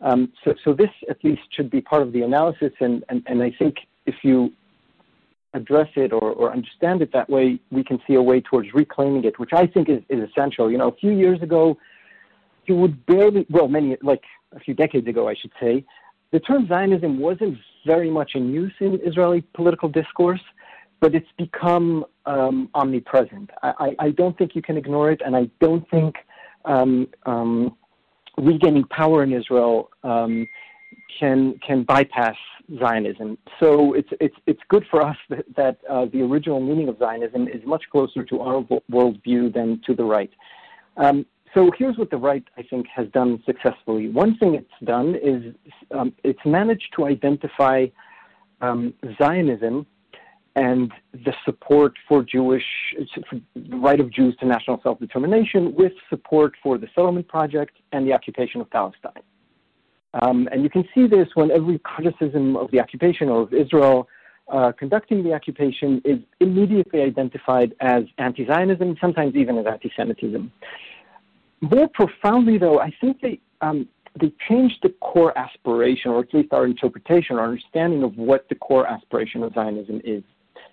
Um, 0.00 0.32
so 0.44 0.54
so 0.64 0.72
this 0.72 0.90
at 1.08 1.22
least 1.24 1.42
should 1.54 1.70
be 1.70 1.80
part 1.80 2.02
of 2.02 2.12
the 2.12 2.22
analysis, 2.22 2.72
and 2.80 3.04
and, 3.08 3.22
and 3.26 3.42
I 3.42 3.52
think 3.58 3.76
if 4.06 4.16
you 4.22 4.52
address 5.54 5.88
it 5.96 6.12
or, 6.12 6.30
or 6.32 6.52
understand 6.52 7.02
it 7.02 7.12
that 7.12 7.28
way, 7.28 7.58
we 7.70 7.82
can 7.82 7.98
see 8.06 8.14
a 8.14 8.22
way 8.22 8.40
towards 8.40 8.72
reclaiming 8.72 9.24
it, 9.24 9.38
which 9.38 9.50
I 9.52 9.66
think 9.66 9.88
is, 9.88 10.00
is 10.08 10.28
essential. 10.28 10.70
You 10.70 10.78
know, 10.78 10.88
a 10.88 10.94
few 10.94 11.10
years 11.10 11.42
ago, 11.42 11.76
you 12.66 12.76
would 12.76 13.04
barely, 13.06 13.46
well, 13.50 13.66
many, 13.66 13.96
like 14.02 14.22
a 14.52 14.60
few 14.60 14.74
decades 14.74 15.08
ago, 15.08 15.28
I 15.28 15.34
should 15.34 15.50
say, 15.60 15.84
the 16.30 16.38
term 16.38 16.68
Zionism 16.68 17.18
wasn't 17.18 17.58
very 17.84 18.10
much 18.10 18.32
in 18.34 18.52
use 18.52 18.72
in 18.80 19.00
Israeli 19.04 19.40
political 19.54 19.88
discourse 19.88 20.40
but 21.00 21.14
it's 21.14 21.28
become 21.38 22.04
um, 22.26 22.68
omnipresent. 22.74 23.50
I, 23.62 23.72
I, 23.78 23.96
I, 24.06 24.10
don't 24.10 24.36
think 24.36 24.54
you 24.54 24.62
can 24.62 24.76
ignore 24.76 25.10
it, 25.10 25.20
and 25.24 25.34
I 25.34 25.48
don't 25.60 25.88
think 25.90 26.14
um, 26.66 27.08
um, 27.26 27.76
regaining 28.36 28.84
power 28.84 29.22
in 29.22 29.32
Israel 29.32 29.90
um, 30.04 30.46
can 31.18 31.58
can 31.66 31.82
bypass 31.82 32.36
Zionism. 32.78 33.38
So 33.58 33.94
it's 33.94 34.10
it's 34.20 34.36
it's 34.46 34.60
good 34.68 34.84
for 34.90 35.02
us 35.02 35.16
that, 35.30 35.44
that 35.56 35.78
uh, 35.88 36.06
the 36.12 36.22
original 36.22 36.60
meaning 36.60 36.88
of 36.88 36.98
Zionism 36.98 37.48
is 37.48 37.64
much 37.64 37.84
closer 37.90 38.22
to 38.24 38.40
our 38.40 38.62
worldview 38.92 39.52
than 39.52 39.80
to 39.86 39.94
the 39.94 40.04
right. 40.04 40.30
Um, 40.96 41.24
so 41.54 41.72
here's 41.76 41.98
what 41.98 42.10
the 42.10 42.16
right, 42.16 42.44
I 42.56 42.62
think, 42.62 42.86
has 42.94 43.08
done 43.08 43.42
successfully. 43.44 44.08
One 44.08 44.36
thing 44.36 44.54
it's 44.54 44.68
done 44.84 45.16
is 45.16 45.52
um, 45.90 46.12
it's 46.22 46.38
managed 46.44 46.92
to 46.96 47.06
identify 47.06 47.86
Zionism 48.62 49.86
and 50.56 50.92
the 51.12 51.32
support 51.44 51.92
for 52.08 52.22
Jewish 52.22 52.64
for 53.28 53.40
the 53.54 53.76
right 53.76 54.00
of 54.00 54.10
Jews 54.10 54.36
to 54.40 54.46
national 54.46 54.80
self-determination 54.82 55.74
with 55.74 55.92
support 56.08 56.54
for 56.62 56.76
the 56.76 56.88
settlement 56.94 57.28
project 57.28 57.76
and 57.92 58.06
the 58.06 58.12
occupation 58.12 58.60
of 58.60 58.70
Palestine. 58.70 59.22
Um, 60.22 60.48
and 60.50 60.64
you 60.64 60.70
can 60.70 60.84
see 60.94 61.06
this 61.06 61.28
when 61.34 61.50
every 61.52 61.78
criticism 61.78 62.56
of 62.56 62.70
the 62.72 62.80
occupation 62.80 63.28
or 63.28 63.42
of 63.42 63.54
Israel 63.54 64.08
uh, 64.50 64.72
conducting 64.72 65.22
the 65.22 65.32
occupation 65.32 66.02
is 66.04 66.18
immediately 66.40 67.02
identified 67.02 67.72
as 67.80 68.02
anti-Zionism, 68.18 68.96
sometimes 69.00 69.36
even 69.36 69.56
as 69.58 69.66
anti-Semitism. 69.66 70.50
More 71.60 71.88
profoundly, 71.88 72.58
though, 72.58 72.80
I 72.80 72.92
think 73.00 73.20
they 73.20 73.38
um, 73.60 73.86
they 74.20 74.32
changed 74.48 74.78
the 74.82 74.88
core 75.00 75.36
aspiration, 75.38 76.10
or 76.10 76.20
at 76.20 76.34
least 76.34 76.52
our 76.52 76.64
interpretation, 76.64 77.38
our 77.38 77.44
understanding 77.44 78.02
of 78.02 78.16
what 78.16 78.48
the 78.48 78.56
core 78.56 78.86
aspiration 78.86 79.44
of 79.44 79.54
Zionism 79.54 80.00
is. 80.04 80.24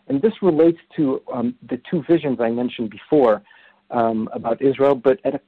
And 0.08 0.22
this 0.22 0.34
relates 0.42 0.80
to 0.96 1.22
um, 1.34 1.56
the 1.70 1.82
two 1.90 2.04
visions 2.10 2.40
I 2.40 2.50
mentioned 2.50 2.90
before 2.90 3.42
um, 3.92 4.30
about 4.34 4.62
Israel, 4.62 4.96
but 4.96 5.20
at 5.26 5.36
a 5.36 5.42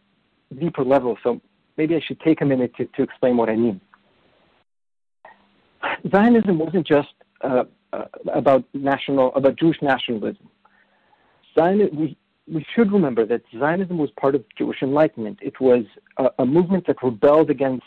deeper 0.56 0.84
level. 0.84 1.18
So 1.24 1.42
maybe 1.78 1.96
I 1.96 2.02
should 2.06 2.20
take 2.20 2.42
a 2.42 2.46
minute 2.46 2.76
to, 2.78 2.86
to 2.86 3.04
explain 3.04 3.38
what 3.38 3.50
I 3.50 3.56
mean. 3.56 3.80
Zionism 6.12 6.60
wasn't 6.60 6.86
just 6.86 7.14
uh, 7.42 7.64
uh, 7.94 8.06
about 8.34 8.66
national, 8.74 9.34
about 9.36 9.58
Jewish 9.58 9.82
nationalism. 9.82 10.50
Zion, 11.58 11.90
we, 11.94 12.18
we 12.52 12.66
should 12.76 12.92
remember 12.92 13.26
that 13.26 13.42
Zionism 13.58 13.98
was 13.98 14.10
part 14.20 14.36
of 14.36 14.44
Jewish 14.58 14.82
Enlightenment. 14.82 15.40
It 15.42 15.60
was 15.60 15.86
a, 16.18 16.30
a 16.40 16.46
movement 16.46 16.86
that 16.88 17.02
rebelled 17.02 17.50
against 17.50 17.86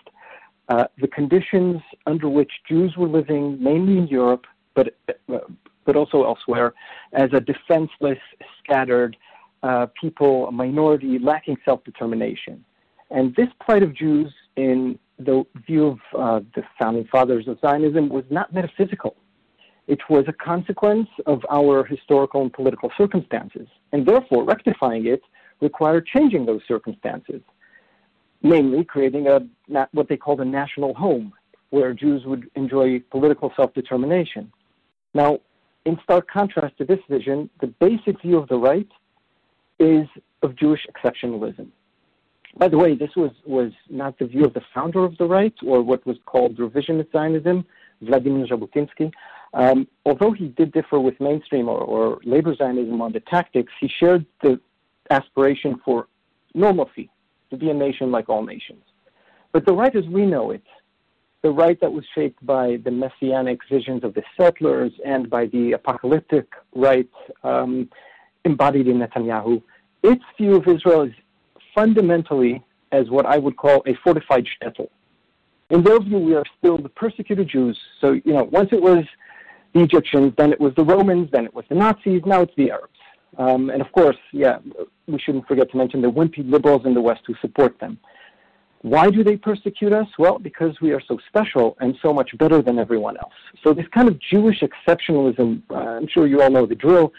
uh, 0.69 0.85
the 0.99 1.09
conditions 1.09 1.81
under 2.07 2.29
which 2.29 2.53
Jews 2.69 2.97
were 2.97 3.09
living, 3.09 3.63
mainly 3.63 3.99
in 3.99 4.07
Europe, 4.07 4.47
but 4.75 4.95
uh, 5.33 5.39
but 5.85 5.97
also 5.97 6.25
elsewhere, 6.25 6.75
as 7.13 7.31
a 7.33 7.41
defenseless, 7.41 8.19
scattered 8.63 9.17
uh, 9.63 9.87
people, 10.01 10.49
a 10.49 10.53
minority 10.53 11.19
lacking 11.19 11.57
self 11.65 11.85
determination. 11.85 12.65
And 13.11 13.35
this 13.37 13.49
plight 13.65 13.83
of 13.83 13.95
Jews, 13.95 14.33
in 14.57 14.99
the 15.19 15.45
view 15.67 15.87
of 15.87 15.99
uh, 16.19 16.41
the 16.55 16.63
founding 16.81 17.07
fathers 17.11 17.47
of 17.47 17.59
Zionism, 17.61 18.09
was 18.09 18.25
not 18.31 18.53
metaphysical. 18.53 19.17
It 19.87 20.01
was 20.09 20.25
a 20.29 20.33
consequence 20.33 21.09
of 21.27 21.43
our 21.51 21.85
historical 21.85 22.43
and 22.43 22.53
political 22.53 22.91
circumstances. 22.97 23.69
And 23.93 24.07
therefore, 24.07 24.45
rectifying 24.45 25.07
it 25.07 25.23
required 25.61 26.07
changing 26.07 26.47
those 26.47 26.61
circumstances, 26.67 27.41
namely 28.43 28.85
creating 28.85 29.29
a, 29.29 29.41
what 29.93 30.09
they 30.09 30.17
called 30.17 30.41
a 30.41 30.45
national 30.45 30.95
home, 30.95 31.33
where 31.71 31.93
Jews 31.95 32.23
would 32.27 32.51
enjoy 32.55 33.01
political 33.11 33.53
self 33.57 33.73
determination. 33.75 34.53
Now, 35.15 35.41
in 35.85 35.99
stark 36.05 36.29
contrast 36.31 36.79
to 36.79 36.85
this 36.85 37.01
vision, 37.09 37.51
the 37.61 37.67
basic 37.67 38.21
view 38.23 38.39
of 38.39 38.49
the 38.49 38.57
right 38.57 38.89
is 39.79 40.07
of 40.43 40.57
Jewish 40.57 40.87
exceptionalism. 40.93 41.69
By 42.57 42.69
the 42.69 42.79
way, 42.79 42.95
this 42.95 43.11
was, 43.17 43.31
was 43.47 43.73
not 43.89 44.19
the 44.19 44.27
view 44.27 44.45
of 44.45 44.55
the 44.55 44.63
founder 44.75 45.05
of 45.05 45.17
the 45.17 45.25
right, 45.25 45.55
or 45.67 45.83
what 45.83 46.05
was 46.07 46.19
called 46.27 46.57
revisionist 46.59 47.11
Zionism, 47.11 47.65
Vladimir 48.03 48.47
Jabotinsky. 48.47 49.11
Um, 49.55 49.89
although 50.05 50.33
he 50.33 50.49
did 50.49 50.73
differ 50.73 51.01
with 51.01 51.19
mainstream 51.21 51.69
or, 51.69 51.79
or 51.79 52.21
labor 52.25 52.55
Zionism 52.55 53.01
on 53.01 53.13
the 53.13 53.21
tactics, 53.21 53.73
he 53.81 53.89
shared 53.89 54.27
the 54.43 54.61
aspiration 55.11 55.81
for 55.85 56.09
normalcy, 56.55 57.11
to 57.51 57.57
be 57.57 57.71
a 57.71 57.75
nation 57.75 58.11
like 58.11 58.29
all 58.29 58.45
nations. 58.45 58.83
But 59.53 59.67
the 59.67 59.73
right 59.73 59.95
as 59.95 60.07
we 60.07 60.27
know 60.27 60.51
it 60.51 60.65
the 61.43 61.51
right 61.51 61.81
that 61.81 61.93
was 61.93 62.05
shaped 62.15 62.45
by 62.47 62.79
the 62.85 62.91
messianic 62.91 63.61
visions 63.71 64.05
of 64.05 64.15
the 64.15 64.23
settlers 64.37 64.93
and 65.05 65.29
by 65.29 65.47
the 65.47 65.73
apocalyptic 65.73 66.47
right 66.75 67.11
um, 67.43 67.89
embodied 68.45 68.87
in 68.87 68.99
Netanyahu, 68.99 69.63
its 70.03 70.23
view 70.39 70.57
of 70.57 70.67
Israel 70.69 71.03
is 71.03 71.13
fundamentally 71.75 72.63
as 72.93 73.09
what 73.11 73.27
I 73.27 73.39
would 73.39 73.57
call 73.57 73.83
a 73.87 73.95
fortified 74.05 74.47
shtetl. 74.47 74.89
In 75.71 75.83
their 75.83 75.99
view, 76.01 76.19
we 76.19 76.35
are 76.35 76.45
still 76.59 76.77
the 76.77 76.91
persecuted 76.91 77.49
Jews. 77.49 77.79
So, 78.01 78.13
you 78.13 78.33
know, 78.33 78.45
once 78.45 78.69
it 78.73 78.83
was 78.83 79.05
the 79.73 79.81
Egyptians, 79.81 80.35
then 80.37 80.53
it 80.53 80.61
was 80.61 80.75
the 80.77 80.85
Romans, 80.85 81.31
then 81.33 81.45
it 81.47 81.55
was 81.55 81.65
the 81.69 81.75
Nazis, 81.75 82.23
now 82.27 82.43
it's 82.43 82.53
the 82.57 82.71
Arabs. 82.71 82.93
Um, 83.39 83.71
and 83.71 83.81
of 83.81 83.91
course, 83.93 84.19
yeah, 84.33 84.59
we 85.07 85.19
shouldn't 85.19 85.49
forget 85.49 85.71
to 85.71 85.77
mention 85.79 86.03
the 86.03 86.11
wimpy 86.11 86.49
liberals 86.49 86.83
in 86.85 86.93
the 86.93 87.01
West 87.01 87.23
who 87.27 87.35
support 87.41 87.79
them. 87.81 87.99
Why 88.83 89.11
do 89.11 89.23
they 89.23 89.37
persecute 89.37 89.93
us? 89.93 90.09
Well, 90.19 90.39
because 90.41 90.81
we 90.81 90.93
are 90.93 91.01
so 91.01 91.19
special 91.29 91.77
and 91.81 91.97
so 92.03 92.13
much 92.13 92.37
better 92.37 92.61
than 92.63 92.81
everyone 92.81 93.17
else. 93.17 93.33
So 93.63 93.73
this 93.73 93.87
kind 93.95 94.09
of 94.09 94.19
Jewish 94.19 94.61
exceptionalism, 94.61 95.63
uh, 95.71 95.75
I'm 95.75 96.09
sure 96.09 96.27
you 96.27 96.43
all 96.43 96.51
know 96.51 96.67
the 96.67 96.75
drill, 96.75 97.13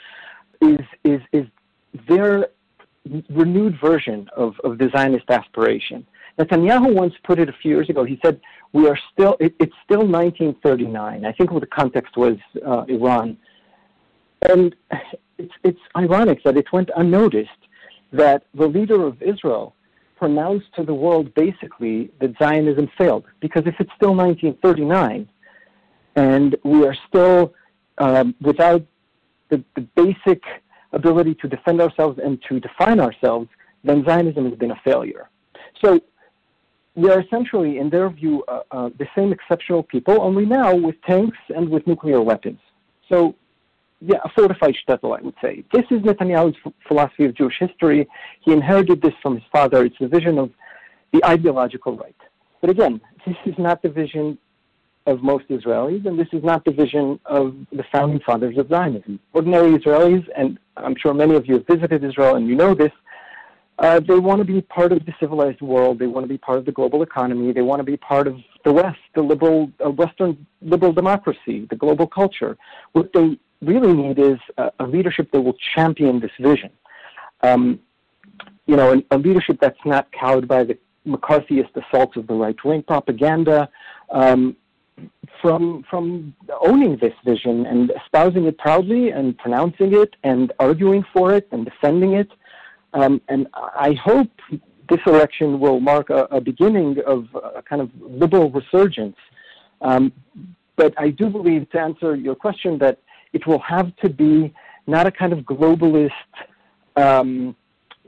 is 0.62 0.82
is 1.06 1.22
is 1.32 1.46
their 2.10 2.50
renewed 3.30 3.80
version 3.80 4.30
of, 4.36 4.56
of 4.64 4.78
the 4.78 4.90
Zionist 4.96 5.30
aspiration. 5.30 6.06
Netanyahu 6.38 6.94
once 6.94 7.14
put 7.24 7.40
it 7.40 7.48
a 7.48 7.54
few 7.62 7.72
years 7.76 7.90
ago. 7.90 8.04
He 8.04 8.20
said, 8.26 8.42
"We 8.74 8.90
are 8.90 9.00
still. 9.14 9.38
It, 9.40 9.56
it's 9.60 9.76
still 9.86 10.06
1939. 10.06 11.26
I 11.26 11.32
think 11.32 11.50
the 11.52 11.66
context 11.66 12.18
was 12.18 12.36
uh, 12.66 12.84
Iran, 12.90 13.38
and 14.50 14.76
it's 15.38 15.54
it's 15.64 15.80
ironic 15.96 16.44
that 16.44 16.58
it 16.58 16.74
went 16.74 16.90
unnoticed 16.98 17.50
that 18.12 18.44
the 18.54 18.68
leader 18.68 19.06
of 19.06 19.22
Israel 19.22 19.76
pronounced 20.16 20.68
to 20.76 20.84
the 20.84 20.94
world 20.94 21.34
basically 21.34 22.10
that 22.20 22.34
Zionism 22.42 22.90
failed. 22.98 23.26
Because 23.40 23.64
if 23.66 23.76
it's 23.80 23.92
still 23.96 24.16
1939 24.16 25.28
and 26.16 26.56
we 26.64 26.86
are 26.86 26.96
still 27.08 27.54
um, 27.98 28.36
without 28.42 28.84
the, 29.50 29.64
the 29.76 29.82
basic 29.82 30.42
ability 30.94 31.36
to 31.36 31.48
defend 31.48 31.82
ourselves 31.82 32.20
and 32.24 32.42
to 32.50 32.60
define 32.60 33.00
ourselves, 33.00 33.50
then 33.84 34.04
Zionism 34.06 34.50
has 34.50 34.58
been 34.58 34.72
a 34.72 34.82
failure. 34.84 35.30
So 35.84 36.02
we 36.96 37.10
are 37.10 37.20
essentially, 37.20 37.80
in 37.80 37.90
their 37.90 38.10
view, 38.10 38.44
uh, 38.48 38.62
uh, 38.72 38.90
the 38.98 39.08
same 39.16 39.34
exceptional 39.34 39.84
people, 39.84 40.22
only 40.22 40.46
now 40.46 40.76
with 40.76 40.96
tanks 41.02 41.38
and 41.56 41.70
with 41.70 41.86
nuclear 41.88 42.22
weapons. 42.22 42.60
So 43.10 43.36
yeah, 44.06 44.18
a 44.24 44.30
fortified 44.30 44.76
shtetl, 44.76 45.18
I 45.18 45.22
would 45.22 45.36
say. 45.42 45.64
This 45.72 45.86
is 45.90 46.02
Netanyahu's 46.02 46.58
philosophy 46.88 47.26
of 47.26 47.36
Jewish 47.36 47.58
history. 47.60 48.08
He 48.42 48.52
inherited 48.52 49.02
this 49.02 49.14
from 49.22 49.36
his 49.36 49.44
father. 49.52 49.86
It's 49.86 49.96
the 50.00 50.08
vision 50.08 50.38
of 50.38 50.52
the 51.14 51.24
ideological 51.26 51.96
right. 51.96 52.16
But 52.60 52.70
again, 52.70 53.00
this 53.26 53.36
is 53.46 53.56
not 53.58 53.82
the 53.82 53.90
vision 53.90 54.38
of 55.06 55.22
most 55.22 55.48
Israelis, 55.50 56.06
and 56.06 56.18
this 56.18 56.28
is 56.32 56.44
not 56.44 56.64
the 56.66 56.72
vision 56.72 57.20
of 57.26 57.56
the 57.72 57.84
founding 57.92 58.20
fathers 58.26 58.58
of 58.58 58.70
Zionism. 58.70 59.20
Ordinary 59.34 59.78
Israelis, 59.78 60.26
and 60.36 60.58
I'm 60.78 60.96
sure 60.96 61.14
many 61.14 61.36
of 61.36 61.46
you 61.46 61.56
have 61.56 61.68
visited 61.68 62.04
Israel 62.04 62.36
and 62.36 62.48
you 62.48 62.56
know 62.56 62.74
this, 62.74 62.92
uh, 63.80 64.00
they 64.00 64.20
want 64.20 64.40
to 64.40 64.46
be 64.46 64.62
part 64.62 64.92
of 64.92 65.04
the 65.06 65.14
civilized 65.20 65.62
world. 65.62 66.00
They 66.00 66.06
want 66.08 66.24
to 66.24 66.28
be 66.28 66.38
part 66.38 66.60
of 66.60 66.66
the 66.66 66.72
global 66.72 67.02
economy. 67.02 67.52
They 67.52 67.64
want 67.64 67.80
to 67.80 67.84
be 67.84 67.98
part 67.98 68.28
of 68.28 68.38
the 68.64 68.72
West, 68.72 69.00
the 69.16 69.22
liberal, 69.22 69.72
uh, 69.84 69.90
Western 69.90 70.46
liberal 70.62 70.94
democracy, 70.94 71.68
the 71.70 71.76
global 71.76 72.08
culture. 72.08 72.56
What 72.92 73.12
they 73.14 73.38
really 73.72 73.94
need 73.94 74.18
is 74.20 74.40
a, 74.58 74.72
a 74.80 74.88
leadership 74.96 75.32
that 75.32 75.42
will 75.42 75.58
champion 75.76 76.20
this 76.20 76.36
vision. 76.40 76.72
Um, 77.42 77.80
you 78.66 78.76
know, 78.76 78.88
a, 78.94 79.16
a 79.16 79.18
leadership 79.18 79.58
that's 79.60 79.84
not 79.86 80.04
cowed 80.12 80.48
by 80.48 80.64
the 80.64 80.78
McCarthyist 81.06 81.74
assaults 81.82 82.16
of 82.16 82.28
the 82.28 82.34
right 82.34 82.56
wing 82.64 82.84
propaganda, 82.84 83.70
um, 84.12 84.56
from 85.42 85.84
from 85.90 86.34
owning 86.62 86.94
this 86.98 87.14
vision 87.26 87.66
and 87.66 87.92
espousing 88.02 88.46
it 88.46 88.58
proudly 88.58 89.10
and 89.10 89.38
pronouncing 89.38 89.92
it 90.04 90.16
and 90.24 90.54
arguing 90.60 91.04
for 91.14 91.34
it 91.34 91.46
and 91.52 91.66
defending 91.66 92.14
it. 92.14 92.30
Um, 92.94 93.20
and 93.28 93.48
I 93.54 93.92
hope 94.10 94.30
this 94.90 95.00
election 95.06 95.60
will 95.60 95.80
mark 95.80 96.10
a, 96.10 96.22
a 96.26 96.40
beginning 96.40 96.98
of 97.06 97.28
a 97.34 97.62
kind 97.64 97.82
of 97.82 97.90
liberal 98.00 98.52
resurgence. 98.52 99.18
Um, 99.82 100.14
but 100.76 100.94
I 100.98 101.10
do 101.10 101.30
believe, 101.30 101.70
to 101.72 101.80
answer 101.80 102.16
your 102.16 102.36
question, 102.36 102.78
that 102.80 103.00
it 103.34 103.46
will 103.48 103.60
have 103.60 103.96
to 103.98 104.10
be 104.10 104.54
not 104.88 105.08
a 105.08 105.12
kind 105.12 105.34
of 105.34 105.40
globalist, 105.40 106.12
um, 106.96 107.56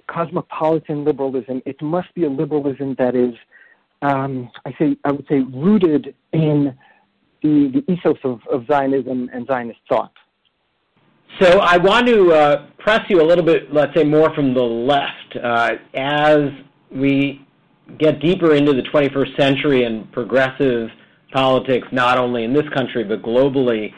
cosmopolitan 0.08 1.04
liberalism. 1.04 1.62
It 1.66 1.82
must 1.82 2.14
be 2.14 2.26
a 2.26 2.30
liberalism 2.30 2.96
that 3.00 3.16
is, 3.16 3.34
um, 4.02 4.50
I 4.66 4.74
say, 4.78 4.98
I 5.04 5.12
would 5.12 5.26
say, 5.28 5.40
rooted 5.40 6.14
in 6.32 6.78
the, 7.42 7.72
the 7.74 7.92
ethos 7.92 8.18
of, 8.24 8.42
of 8.52 8.66
Zionism 8.68 9.30
and 9.34 9.48
Zionist 9.48 9.80
thought. 9.90 10.12
So 11.42 11.60
I 11.60 11.78
want 11.78 12.08
to 12.08 12.32
uh, 12.32 12.68
press 12.78 13.02
you 13.10 13.22
a 13.22 13.26
little 13.26 13.44
bit, 13.44 13.74
let's 13.74 13.94
say, 13.96 14.04
more 14.04 14.34
from 14.34 14.54
the 14.54 14.62
left. 14.62 15.36
Uh, 15.42 15.72
as 15.94 16.50
we 16.92 17.46
get 17.98 18.22
deeper 18.22 18.54
into 18.54 18.74
the 18.74 18.84
21st 18.84 19.38
century 19.38 19.84
and 19.84 20.10
progressive 20.12 20.90
politics, 21.34 21.88
not 21.92 22.18
only 22.18 22.44
in 22.44 22.54
this 22.54 22.68
country 22.70 23.04
but 23.04 23.22
globally, 23.22 23.94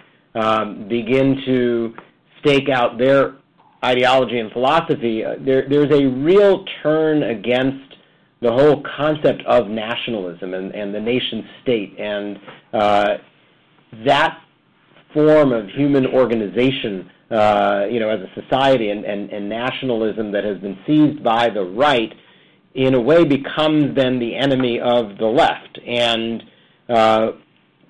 begin 0.88 1.42
to 1.46 1.94
stake 2.40 2.70
out 2.70 2.98
their 2.98 3.36
ideology 3.84 4.40
and 4.40 4.52
philosophy, 4.52 5.24
uh, 5.24 5.36
there, 5.40 5.68
there's 5.70 5.92
a 5.92 6.06
real 6.06 6.66
turn 6.82 7.24
against 7.24 7.96
the 8.42 8.52
whole 8.52 8.84
concept 8.98 9.42
of 9.48 9.68
nationalism 9.68 10.54
and, 10.54 10.74
and 10.74 10.94
the 10.94 11.00
nation 11.00 11.48
state. 11.64 11.96
And 12.00 12.40
uh, 12.74 13.18
that 14.06 14.42
form 15.14 15.52
of 15.52 15.68
human 15.70 16.06
organization 16.06 17.10
uh, 17.32 17.86
you 17.90 18.00
know, 18.00 18.10
as 18.10 18.22
a 18.22 18.42
society 18.42 18.90
and, 18.90 19.04
and, 19.04 19.30
and 19.32 19.50
nationalism 19.50 20.32
that 20.32 20.46
has 20.46 20.58
been 20.60 20.78
seized 20.88 21.22
by 21.24 21.50
the 21.50 21.62
right, 21.64 22.14
in 22.74 22.94
a 22.94 23.02
way 23.02 23.26
becomes 23.26 23.96
then 23.96 24.20
the 24.20 24.36
enemy 24.36 24.80
of 24.80 25.18
the 25.18 25.26
left. 25.26 25.80
And 25.86 26.44
uh, 26.88 27.32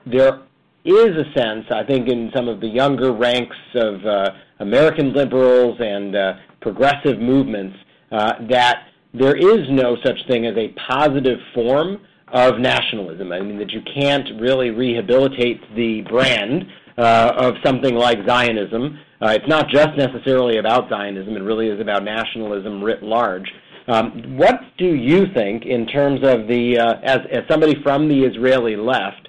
there 0.05 0.39
is 0.87 1.15
a 1.15 1.31
sense, 1.37 1.65
I 1.71 1.83
think, 1.83 2.07
in 2.07 2.31
some 2.35 2.47
of 2.47 2.61
the 2.61 2.67
younger 2.67 3.11
ranks 3.11 3.55
of 3.75 4.05
uh, 4.05 4.31
American 4.59 5.13
liberals 5.13 5.77
and 5.79 6.15
uh, 6.15 6.33
progressive 6.61 7.19
movements 7.19 7.77
uh, 8.11 8.33
that 8.49 8.87
there 9.13 9.35
is 9.35 9.67
no 9.69 9.97
such 10.05 10.17
thing 10.27 10.45
as 10.45 10.55
a 10.57 10.73
positive 10.87 11.39
form 11.53 11.99
of 12.29 12.59
nationalism. 12.59 13.31
I 13.31 13.39
mean, 13.39 13.57
that 13.59 13.71
you 13.71 13.81
can't 13.95 14.27
really 14.39 14.69
rehabilitate 14.69 15.61
the 15.75 16.01
brand 16.09 16.65
uh, 16.97 17.33
of 17.37 17.55
something 17.63 17.95
like 17.95 18.19
Zionism 18.27 18.99
uh, 19.19 19.29
it's 19.29 19.47
not 19.47 19.67
just 19.69 19.97
necessarily 19.97 20.57
about 20.57 20.89
Zionism, 20.89 21.35
it 21.35 21.41
really 21.41 21.69
is 21.69 21.79
about 21.79 22.03
nationalism 22.03 22.83
writ 22.83 23.01
large. 23.01 23.51
Um, 23.87 24.37
what 24.37 24.59
do 24.77 24.93
you 24.93 25.25
think, 25.33 25.65
in 25.65 25.87
terms 25.87 26.19
of 26.21 26.47
the, 26.47 26.77
uh, 26.77 26.99
as, 27.03 27.19
as 27.31 27.41
somebody 27.49 27.81
from 27.81 28.07
the 28.07 28.25
Israeli 28.25 28.75
left, 28.75 29.27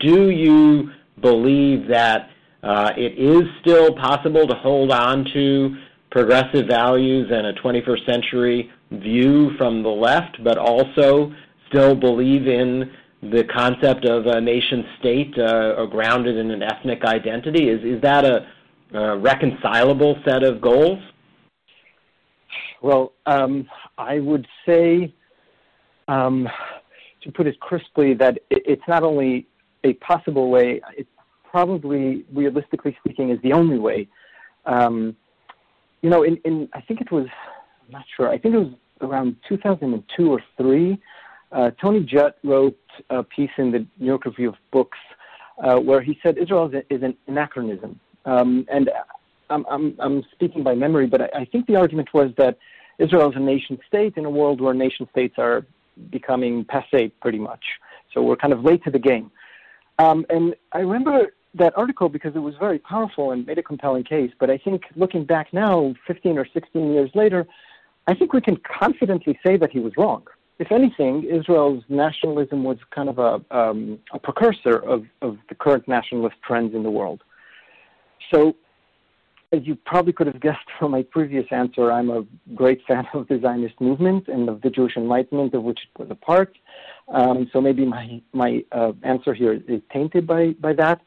do 0.00 0.30
you 0.30 0.90
believe 1.20 1.88
that 1.88 2.30
uh, 2.62 2.90
it 2.96 3.18
is 3.18 3.42
still 3.60 3.94
possible 3.94 4.46
to 4.46 4.54
hold 4.54 4.90
on 4.90 5.24
to 5.32 5.76
progressive 6.10 6.66
values 6.66 7.30
and 7.32 7.46
a 7.46 7.52
21st 7.54 8.10
century 8.10 8.70
view 8.90 9.50
from 9.56 9.82
the 9.82 9.88
left, 9.88 10.42
but 10.42 10.58
also 10.58 11.32
still 11.68 11.94
believe 11.94 12.46
in 12.46 12.90
the 13.22 13.44
concept 13.44 14.04
of 14.04 14.26
a 14.26 14.40
nation 14.40 14.84
state 14.98 15.36
uh, 15.38 15.84
grounded 15.86 16.36
in 16.36 16.50
an 16.50 16.62
ethnic 16.62 17.04
identity? 17.04 17.68
Is, 17.68 17.82
is 17.84 18.00
that 18.02 18.24
a, 18.24 18.46
uh, 18.94 19.16
reconcilable 19.16 20.16
set 20.24 20.44
of 20.44 20.60
goals? 20.60 21.00
Well, 22.82 23.12
um, 23.26 23.68
I 23.98 24.20
would 24.20 24.46
say, 24.64 25.12
um, 26.08 26.48
to 27.22 27.32
put 27.32 27.46
it 27.46 27.58
crisply, 27.58 28.14
that 28.14 28.38
it's 28.50 28.86
not 28.86 29.02
only 29.02 29.48
a 29.86 29.92
possible 29.94 30.50
way, 30.50 30.80
it 30.96 31.06
probably, 31.50 32.24
realistically 32.32 32.96
speaking, 33.00 33.30
is 33.30 33.40
the 33.42 33.52
only 33.52 33.78
way. 33.78 34.08
Um, 34.66 35.16
you 36.02 36.10
know, 36.10 36.22
in, 36.22 36.36
in, 36.44 36.68
I 36.72 36.80
think 36.80 37.00
it 37.00 37.10
was, 37.10 37.26
I'm 37.86 37.92
not 37.92 38.04
sure, 38.14 38.28
I 38.28 38.38
think 38.38 38.54
it 38.54 38.58
was 38.58 38.72
around 39.00 39.36
2002 39.48 40.30
or 40.30 40.40
3, 40.56 40.98
uh, 41.52 41.70
Tony 41.80 42.00
Judt 42.00 42.36
wrote 42.42 42.78
a 43.10 43.22
piece 43.22 43.50
in 43.58 43.70
the 43.70 43.80
New 43.98 44.06
York 44.06 44.24
Review 44.24 44.48
of 44.50 44.56
Books 44.72 44.98
uh, 45.62 45.76
where 45.76 46.02
he 46.02 46.18
said 46.22 46.36
Israel 46.38 46.68
is, 46.68 46.74
a, 46.74 46.94
is 46.94 47.02
an 47.02 47.16
anachronism. 47.28 47.98
Um, 48.24 48.66
and 48.70 48.90
I'm, 49.48 49.64
I'm, 49.70 49.96
I'm, 50.00 50.24
speaking 50.32 50.62
by 50.62 50.74
memory, 50.74 51.06
but 51.06 51.20
I, 51.22 51.28
I, 51.40 51.44
think 51.44 51.66
the 51.66 51.76
argument 51.76 52.08
was 52.12 52.30
that 52.38 52.58
Israel 52.98 53.30
is 53.30 53.36
a 53.36 53.40
nation 53.40 53.78
state 53.86 54.14
in 54.16 54.24
a 54.24 54.30
world 54.30 54.60
where 54.60 54.74
nation 54.74 55.08
states 55.12 55.36
are 55.38 55.64
becoming 56.10 56.64
passe 56.64 57.08
pretty 57.20 57.38
much. 57.38 57.64
So 58.12 58.22
we're 58.22 58.36
kind 58.36 58.52
of 58.52 58.64
late 58.64 58.82
to 58.84 58.90
the 58.90 58.98
game. 58.98 59.30
Um, 59.98 60.26
and 60.28 60.54
I 60.72 60.80
remember 60.80 61.32
that 61.54 61.76
article 61.76 62.08
because 62.08 62.34
it 62.34 62.40
was 62.40 62.54
very 62.58 62.78
powerful 62.78 63.30
and 63.30 63.46
made 63.46 63.58
a 63.58 63.62
compelling 63.62 64.04
case. 64.04 64.30
But 64.38 64.50
I 64.50 64.58
think 64.58 64.82
looking 64.94 65.24
back 65.24 65.52
now, 65.52 65.94
15 66.06 66.38
or 66.38 66.46
16 66.52 66.92
years 66.92 67.10
later, 67.14 67.46
I 68.06 68.14
think 68.14 68.32
we 68.32 68.40
can 68.40 68.58
confidently 68.78 69.38
say 69.44 69.56
that 69.56 69.70
he 69.70 69.80
was 69.80 69.92
wrong. 69.96 70.26
If 70.58 70.72
anything, 70.72 71.24
Israel's 71.24 71.84
nationalism 71.88 72.64
was 72.64 72.78
kind 72.90 73.08
of 73.08 73.18
a, 73.18 73.40
um, 73.50 73.98
a 74.12 74.18
precursor 74.18 74.76
of, 74.76 75.04
of 75.20 75.38
the 75.48 75.54
current 75.54 75.86
nationalist 75.86 76.36
trends 76.46 76.74
in 76.74 76.82
the 76.82 76.90
world. 76.90 77.22
So, 78.32 78.56
as 79.56 79.66
you 79.66 79.74
probably 79.74 80.12
could 80.12 80.26
have 80.26 80.40
guessed 80.40 80.68
from 80.78 80.92
my 80.92 81.02
previous 81.02 81.46
answer, 81.50 81.90
I'm 81.90 82.10
a 82.10 82.24
great 82.54 82.80
fan 82.86 83.06
of 83.14 83.26
the 83.28 83.40
Zionist 83.40 83.80
movement 83.80 84.28
and 84.28 84.48
of 84.48 84.60
the 84.60 84.70
Jewish 84.70 84.96
Enlightenment, 84.96 85.54
of 85.54 85.62
which 85.62 85.80
it 85.82 85.98
was 85.98 86.10
a 86.10 86.14
part. 86.14 86.56
Um, 87.08 87.48
so 87.52 87.60
maybe 87.60 87.84
my 87.84 88.20
my 88.32 88.64
uh, 88.72 88.92
answer 89.02 89.32
here 89.34 89.54
is 89.66 89.80
tainted 89.92 90.26
by 90.26 90.50
by 90.60 90.72
that. 90.74 91.00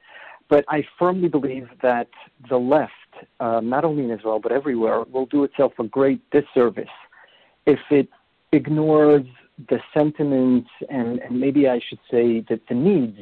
But 0.49 0.65
I 0.67 0.83
firmly 0.97 1.27
believe 1.27 1.67
that 1.83 2.09
the 2.49 2.57
left, 2.57 2.91
uh, 3.39 3.59
not 3.59 3.85
only 3.85 4.03
in 4.03 4.09
Israel 4.09 4.39
but 4.39 4.51
everywhere, 4.51 5.03
will 5.03 5.27
do 5.27 5.43
itself 5.43 5.73
a 5.77 5.83
great 5.83 6.21
disservice 6.31 6.95
if 7.67 7.79
it 7.91 8.09
ignores 8.51 9.27
the 9.67 9.79
sentiments 9.93 10.69
and, 10.89 11.19
and 11.19 11.39
maybe 11.39 11.67
I 11.67 11.79
should 11.87 11.99
say 12.09 12.39
that 12.49 12.61
the 12.67 12.73
needs, 12.73 13.19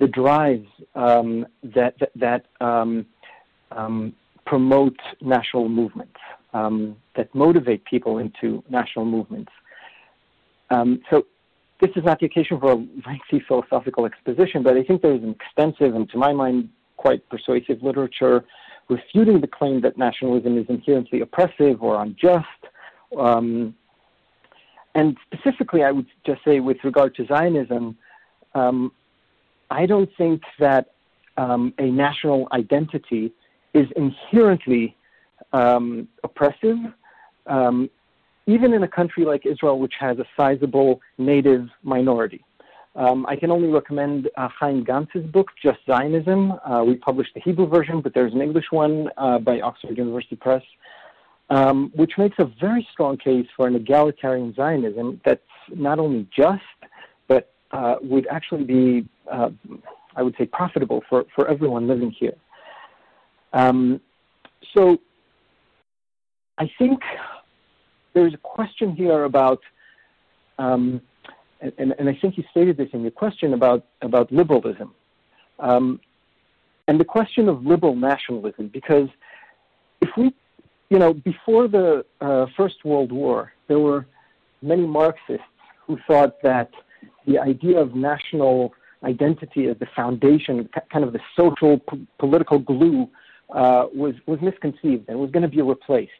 the 0.00 0.08
drives 0.08 0.68
um, 0.94 1.46
that 1.62 1.94
that, 2.00 2.10
that 2.16 2.46
um, 2.60 3.06
um, 3.70 4.14
promote 4.46 4.98
national 5.20 5.68
movements, 5.68 6.18
um, 6.54 6.96
that 7.16 7.34
motivate 7.34 7.84
people 7.84 8.18
into 8.18 8.62
national 8.70 9.04
movements. 9.04 9.52
Um, 10.70 11.00
so 11.10 11.26
this 11.80 11.90
is 11.96 12.04
not 12.04 12.20
the 12.20 12.26
occasion 12.26 12.58
for 12.58 12.72
a 12.72 12.76
lengthy 12.76 13.40
philosophical 13.46 14.06
exposition, 14.06 14.62
but 14.62 14.76
I 14.76 14.82
think 14.82 15.02
there 15.02 15.14
is 15.14 15.22
an 15.22 15.36
extensive 15.38 15.94
and, 15.94 16.08
to 16.10 16.18
my 16.18 16.32
mind, 16.32 16.70
quite 16.96 17.28
persuasive 17.28 17.82
literature 17.82 18.44
refuting 18.88 19.40
the 19.40 19.46
claim 19.46 19.80
that 19.80 19.98
nationalism 19.98 20.56
is 20.58 20.66
inherently 20.68 21.20
oppressive 21.20 21.82
or 21.82 22.00
unjust. 22.02 22.46
Um, 23.18 23.74
and 24.94 25.16
specifically, 25.26 25.82
I 25.82 25.90
would 25.90 26.06
just 26.24 26.42
say, 26.44 26.60
with 26.60 26.78
regard 26.84 27.14
to 27.16 27.26
Zionism, 27.26 27.96
um, 28.54 28.92
I 29.70 29.86
don't 29.86 30.08
think 30.16 30.42
that 30.58 30.92
um, 31.36 31.74
a 31.78 31.86
national 31.86 32.48
identity 32.52 33.32
is 33.76 33.86
inherently 33.96 34.96
um, 35.52 36.08
oppressive, 36.24 36.78
um, 37.46 37.90
even 38.46 38.72
in 38.72 38.82
a 38.82 38.88
country 38.88 39.24
like 39.24 39.44
Israel, 39.44 39.78
which 39.78 39.94
has 40.00 40.18
a 40.18 40.24
sizable 40.36 41.00
native 41.18 41.68
minority. 41.82 42.42
Um, 42.94 43.26
I 43.26 43.36
can 43.36 43.50
only 43.50 43.68
recommend 43.68 44.30
uh, 44.36 44.48
Chaim 44.58 44.82
Gans's 44.82 45.26
book, 45.30 45.48
Just 45.62 45.80
Zionism. 45.86 46.52
Uh, 46.52 46.82
we 46.84 46.94
published 46.94 47.32
the 47.34 47.40
Hebrew 47.40 47.68
version, 47.68 48.00
but 48.00 48.14
there's 48.14 48.32
an 48.32 48.40
English 48.40 48.66
one 48.70 49.10
uh, 49.18 49.38
by 49.38 49.60
Oxford 49.60 49.98
University 49.98 50.36
Press, 50.36 50.62
um, 51.50 51.92
which 51.94 52.12
makes 52.16 52.36
a 52.38 52.46
very 52.58 52.86
strong 52.92 53.18
case 53.18 53.46
for 53.54 53.66
an 53.66 53.74
egalitarian 53.74 54.54
Zionism 54.54 55.20
that's 55.26 55.40
not 55.74 55.98
only 55.98 56.26
just, 56.34 56.62
but 57.28 57.52
uh, 57.72 57.96
would 58.00 58.26
actually 58.28 58.64
be 58.64 59.06
uh, 59.30 59.50
I 60.16 60.22
would 60.22 60.34
say, 60.38 60.46
profitable 60.46 61.02
for, 61.08 61.26
for 61.34 61.46
everyone 61.48 61.86
living 61.86 62.10
here. 62.10 62.34
Um, 63.56 64.02
so 64.74 64.98
I 66.58 66.70
think 66.78 67.00
there's 68.12 68.34
a 68.34 68.42
question 68.56 68.94
here 68.94 69.24
about, 69.24 69.60
um, 70.58 71.00
and, 71.62 71.94
and, 71.98 72.06
I 72.06 72.18
think 72.20 72.36
you 72.36 72.44
stated 72.50 72.76
this 72.76 72.90
in 72.92 73.00
your 73.00 73.10
question 73.10 73.54
about, 73.54 73.86
about 74.02 74.30
liberalism. 74.30 74.92
Um, 75.58 76.00
and 76.86 77.00
the 77.00 77.04
question 77.04 77.48
of 77.48 77.64
liberal 77.64 77.96
nationalism, 77.96 78.68
because 78.68 79.08
if 80.02 80.10
we, 80.18 80.34
you 80.90 80.98
know, 80.98 81.14
before 81.14 81.66
the 81.66 82.04
uh, 82.20 82.44
First 82.58 82.84
World 82.84 83.10
War, 83.10 83.52
there 83.68 83.78
were 83.78 84.06
many 84.60 84.86
Marxists 84.86 85.46
who 85.86 85.96
thought 86.06 86.42
that 86.42 86.70
the 87.26 87.38
idea 87.38 87.78
of 87.78 87.94
national 87.94 88.74
identity 89.02 89.66
as 89.68 89.78
the 89.78 89.86
foundation, 89.96 90.68
kind 90.92 91.06
of 91.06 91.14
the 91.14 91.20
social 91.34 91.78
p- 91.78 92.06
political 92.18 92.58
glue, 92.58 93.08
uh, 93.50 93.86
was 93.94 94.14
was 94.26 94.40
misconceived 94.40 95.08
and 95.08 95.18
was 95.18 95.30
going 95.30 95.42
to 95.42 95.48
be 95.48 95.62
replaced. 95.62 96.10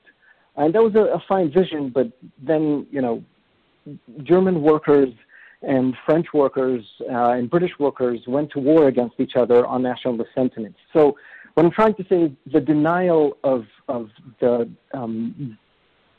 And 0.57 0.75
that 0.75 0.83
was 0.83 0.95
a, 0.95 1.15
a 1.15 1.23
fine 1.29 1.53
vision, 1.53 1.91
but 1.91 2.11
then 2.43 2.87
you 2.91 3.03
know, 3.03 3.23
German 4.23 4.63
workers 4.63 5.13
and 5.63 5.95
French 6.05 6.27
workers 6.33 6.85
uh, 7.11 7.31
and 7.31 7.51
British 7.51 7.73
workers 7.79 8.21
went 8.27 8.51
to 8.53 8.59
war 8.59 8.89
against 8.89 9.19
each 9.19 9.37
other 9.37 9.67
on 9.67 9.83
nationalist 9.83 10.31
sentiments. 10.35 10.79
So 10.93 11.17
what 11.55 11.65
I'm 11.65 11.73
trying 11.73 11.95
to 11.95 12.05
say 12.09 12.23
is 12.25 12.31
the 12.53 12.61
denial 12.61 13.39
of 13.43 13.65
of 13.89 14.11
the 14.41 14.69
um, 14.93 15.59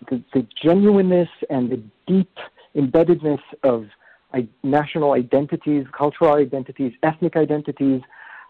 the, 0.10 0.22
the 0.34 0.46
genuineness 0.62 1.30
and 1.50 1.70
the 1.70 1.82
deep 2.06 2.36
embeddedness 2.76 3.42
of 3.64 3.88
I, 4.34 4.48
national 4.64 5.14
identities, 5.14 5.86
cultural 5.98 6.34
identities, 6.34 6.94
ethnic 7.04 7.36
identities. 7.36 8.02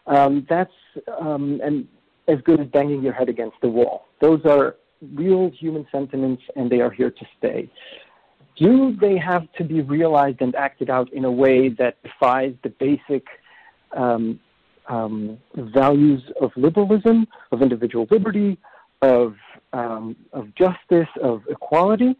Um, 0.07 0.45
that's 0.49 0.71
um, 1.19 1.59
and 1.63 1.87
as 2.27 2.39
good 2.43 2.59
as 2.59 2.67
banging 2.67 3.01
your 3.01 3.13
head 3.13 3.29
against 3.29 3.55
the 3.61 3.69
wall. 3.69 4.05
Those 4.21 4.41
are 4.45 4.75
real 5.13 5.49
human 5.51 5.85
sentiments, 5.91 6.43
and 6.55 6.69
they 6.69 6.81
are 6.81 6.91
here 6.91 7.11
to 7.11 7.25
stay. 7.37 7.69
Do 8.57 8.95
they 8.99 9.17
have 9.17 9.51
to 9.53 9.63
be 9.63 9.81
realized 9.81 10.41
and 10.41 10.55
acted 10.55 10.89
out 10.89 11.11
in 11.13 11.25
a 11.25 11.31
way 11.31 11.69
that 11.69 12.01
defies 12.03 12.53
the 12.63 12.69
basic 12.69 13.25
um, 13.95 14.39
um 14.87 15.37
values 15.55 16.21
of 16.41 16.51
liberalism, 16.55 17.27
of 17.51 17.61
individual 17.61 18.07
liberty, 18.09 18.57
of 19.01 19.35
um, 19.73 20.15
of 20.33 20.53
justice, 20.55 21.09
of 21.21 21.43
equality? 21.49 22.15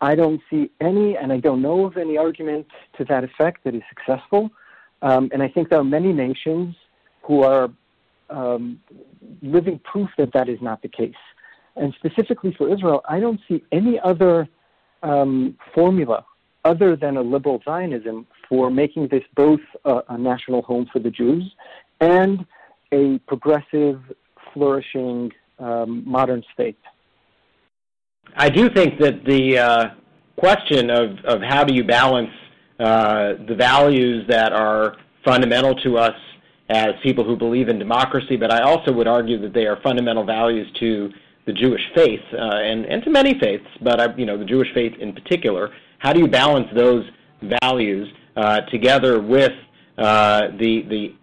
I 0.00 0.14
don't 0.14 0.40
see 0.50 0.70
any, 0.80 1.16
and 1.16 1.32
I 1.32 1.38
don't 1.38 1.62
know 1.62 1.86
of 1.86 1.96
any 1.96 2.18
argument 2.18 2.66
to 2.98 3.04
that 3.06 3.24
effect 3.24 3.64
that 3.64 3.74
is 3.74 3.82
successful. 3.88 4.50
Um, 5.00 5.30
and 5.32 5.42
I 5.42 5.48
think 5.48 5.70
there 5.70 5.78
are 5.78 5.84
many 5.84 6.12
nations 6.12 6.74
who 7.22 7.42
are 7.42 7.70
um, 8.30 8.80
living 9.42 9.80
proof 9.84 10.08
that 10.18 10.32
that 10.32 10.48
is 10.48 10.58
not 10.60 10.82
the 10.82 10.88
case. 10.88 11.14
And 11.76 11.94
specifically 11.98 12.54
for 12.56 12.72
Israel, 12.72 13.02
I 13.08 13.20
don't 13.20 13.40
see 13.48 13.62
any 13.72 13.98
other 14.00 14.48
um, 15.02 15.56
formula 15.74 16.24
other 16.64 16.96
than 16.96 17.16
a 17.16 17.22
liberal 17.22 17.60
Zionism 17.64 18.26
for 18.48 18.70
making 18.70 19.08
this 19.08 19.22
both 19.36 19.60
a, 19.84 20.00
a, 20.08 20.18
national 20.18 20.62
home 20.62 20.88
for 20.92 20.98
the 20.98 21.10
Jews 21.10 21.44
and 22.00 22.46
a 22.92 23.18
progressive, 23.26 24.00
flourishing, 24.52 25.30
um, 25.58 26.02
modern 26.06 26.42
state. 26.54 26.78
I 28.36 28.48
do 28.48 28.70
think 28.70 28.98
that 29.00 29.24
the 29.26 29.58
uh, 29.58 29.84
question 30.36 30.90
of, 30.90 31.18
of 31.24 31.42
how 31.42 31.64
do 31.64 31.74
you 31.74 31.84
balance 31.84 32.30
uh, 32.80 33.34
the 33.46 33.54
values 33.56 34.24
that 34.28 34.52
are 34.52 34.96
fundamental 35.24 35.74
to 35.76 35.98
us 35.98 36.14
as 36.68 36.92
people 37.02 37.24
who 37.24 37.36
believe 37.36 37.68
in 37.68 37.78
democracy, 37.78 38.36
but 38.36 38.52
I 38.52 38.62
also 38.62 38.92
would 38.92 39.06
argue 39.06 39.38
that 39.40 39.52
they 39.52 39.66
are 39.66 39.78
fundamental 39.82 40.24
values 40.24 40.66
to 40.80 41.10
the 41.46 41.52
Jewish 41.52 41.82
faith 41.94 42.22
uh, 42.32 42.36
and, 42.36 42.86
and 42.86 43.02
to 43.04 43.10
many 43.10 43.38
faiths, 43.38 43.66
but 43.82 44.00
I, 44.00 44.14
you 44.16 44.24
know 44.24 44.38
the 44.38 44.46
Jewish 44.46 44.72
faith 44.72 44.94
in 44.98 45.12
particular. 45.12 45.74
How 45.98 46.12
do 46.12 46.20
you 46.20 46.28
balance 46.28 46.68
those 46.74 47.04
values 47.62 48.08
uh, 48.36 48.62
together 48.62 49.20
with 49.20 49.52
uh, 49.98 50.48
the 50.58 50.82
the 50.88 51.14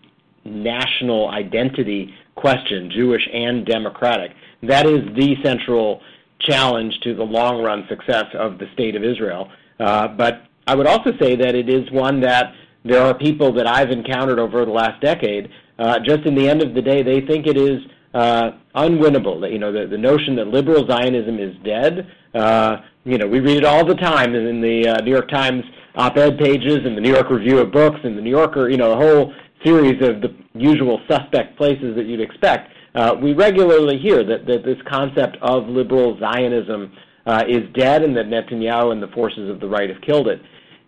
national 0.46 1.30
identity 1.30 2.14
question, 2.36 2.92
Jewish 2.96 3.28
and 3.34 3.66
democratic? 3.66 4.32
That 4.62 4.86
is 4.86 5.02
the 5.16 5.36
central 5.44 6.02
challenge 6.40 6.94
to 7.04 7.16
the 7.16 7.24
long 7.24 7.64
run 7.64 7.86
success 7.90 8.26
of 8.36 8.60
the 8.60 8.66
state 8.74 8.96
of 8.96 9.04
Israel. 9.04 9.52
Uh, 9.80 10.08
but 10.08 10.44
I 10.68 10.76
would 10.76 10.88
also 10.88 11.12
say 11.20 11.36
that 11.36 11.56
it 11.56 11.70
is 11.70 11.90
one 11.92 12.22
that 12.22 12.54
there 12.84 13.02
are 13.02 13.14
people 13.14 13.54
that 13.54 13.68
I've 13.68 13.92
encountered 13.92 14.40
over 14.40 14.66
the 14.66 14.72
last 14.72 15.02
decade. 15.02 15.50
Uh, 15.78 16.00
just 16.00 16.26
in 16.26 16.36
the 16.36 16.48
end 16.48 16.62
of 16.62 16.74
the 16.74 16.82
day, 16.82 17.04
they 17.04 17.22
think 17.22 17.48
it 17.48 17.58
is 17.58 17.80
uh, 18.14 18.52
unwinnable. 18.76 19.52
You 19.52 19.60
know, 19.60 19.72
the, 19.72 19.88
the 19.88 19.98
notion 19.98 20.36
that 20.36 20.48
liberal 20.48 20.88
Zionism 20.88 21.40
is 21.40 21.56
dead. 21.64 22.08
Uh, 22.34 22.78
you 23.04 23.18
know, 23.18 23.28
we 23.28 23.40
read 23.40 23.58
it 23.58 23.66
all 23.66 23.86
the 23.86 23.96
time 23.96 24.36
in 24.36 24.62
the 24.62 24.88
uh, 24.88 25.02
New 25.04 25.12
York 25.12 25.30
Times 25.30 25.64
op-ed 25.96 26.38
pages 26.38 26.80
and 26.86 26.96
the 26.96 27.02
New 27.02 27.12
York 27.12 27.30
Review 27.30 27.60
of 27.60 27.72
Books 27.72 28.00
and 28.04 28.18
the 28.18 28.22
New 28.22 28.30
Yorker. 28.30 28.70
You 28.70 28.78
know, 28.78 28.90
the 28.90 28.96
whole 28.96 29.34
series 29.64 30.02
of 30.02 30.22
the 30.22 30.36
usual 30.54 31.02
suspect 31.10 31.58
places 31.58 31.96
that 31.96 32.06
you'd 32.06 32.22
expect. 32.22 32.72
Uh, 32.94 33.16
we 33.22 33.34
regularly 33.34 33.98
hear 33.98 34.24
that, 34.24 34.46
that 34.46 34.64
this 34.66 34.78
concept 34.90 35.38
of 35.42 35.68
liberal 35.68 36.20
Zionism 36.20 36.92
uh, 37.26 37.44
is 37.48 37.62
dead 37.74 38.04
and 38.04 38.16
that 38.18 38.26
Netanyahu 38.26 38.92
and 38.92 39.02
the 39.02 39.08
forces 39.10 39.50
of 39.50 39.60
the 39.60 39.68
right 39.68 39.90
have 39.90 40.02
killed 40.02 40.28
it. 40.28 40.42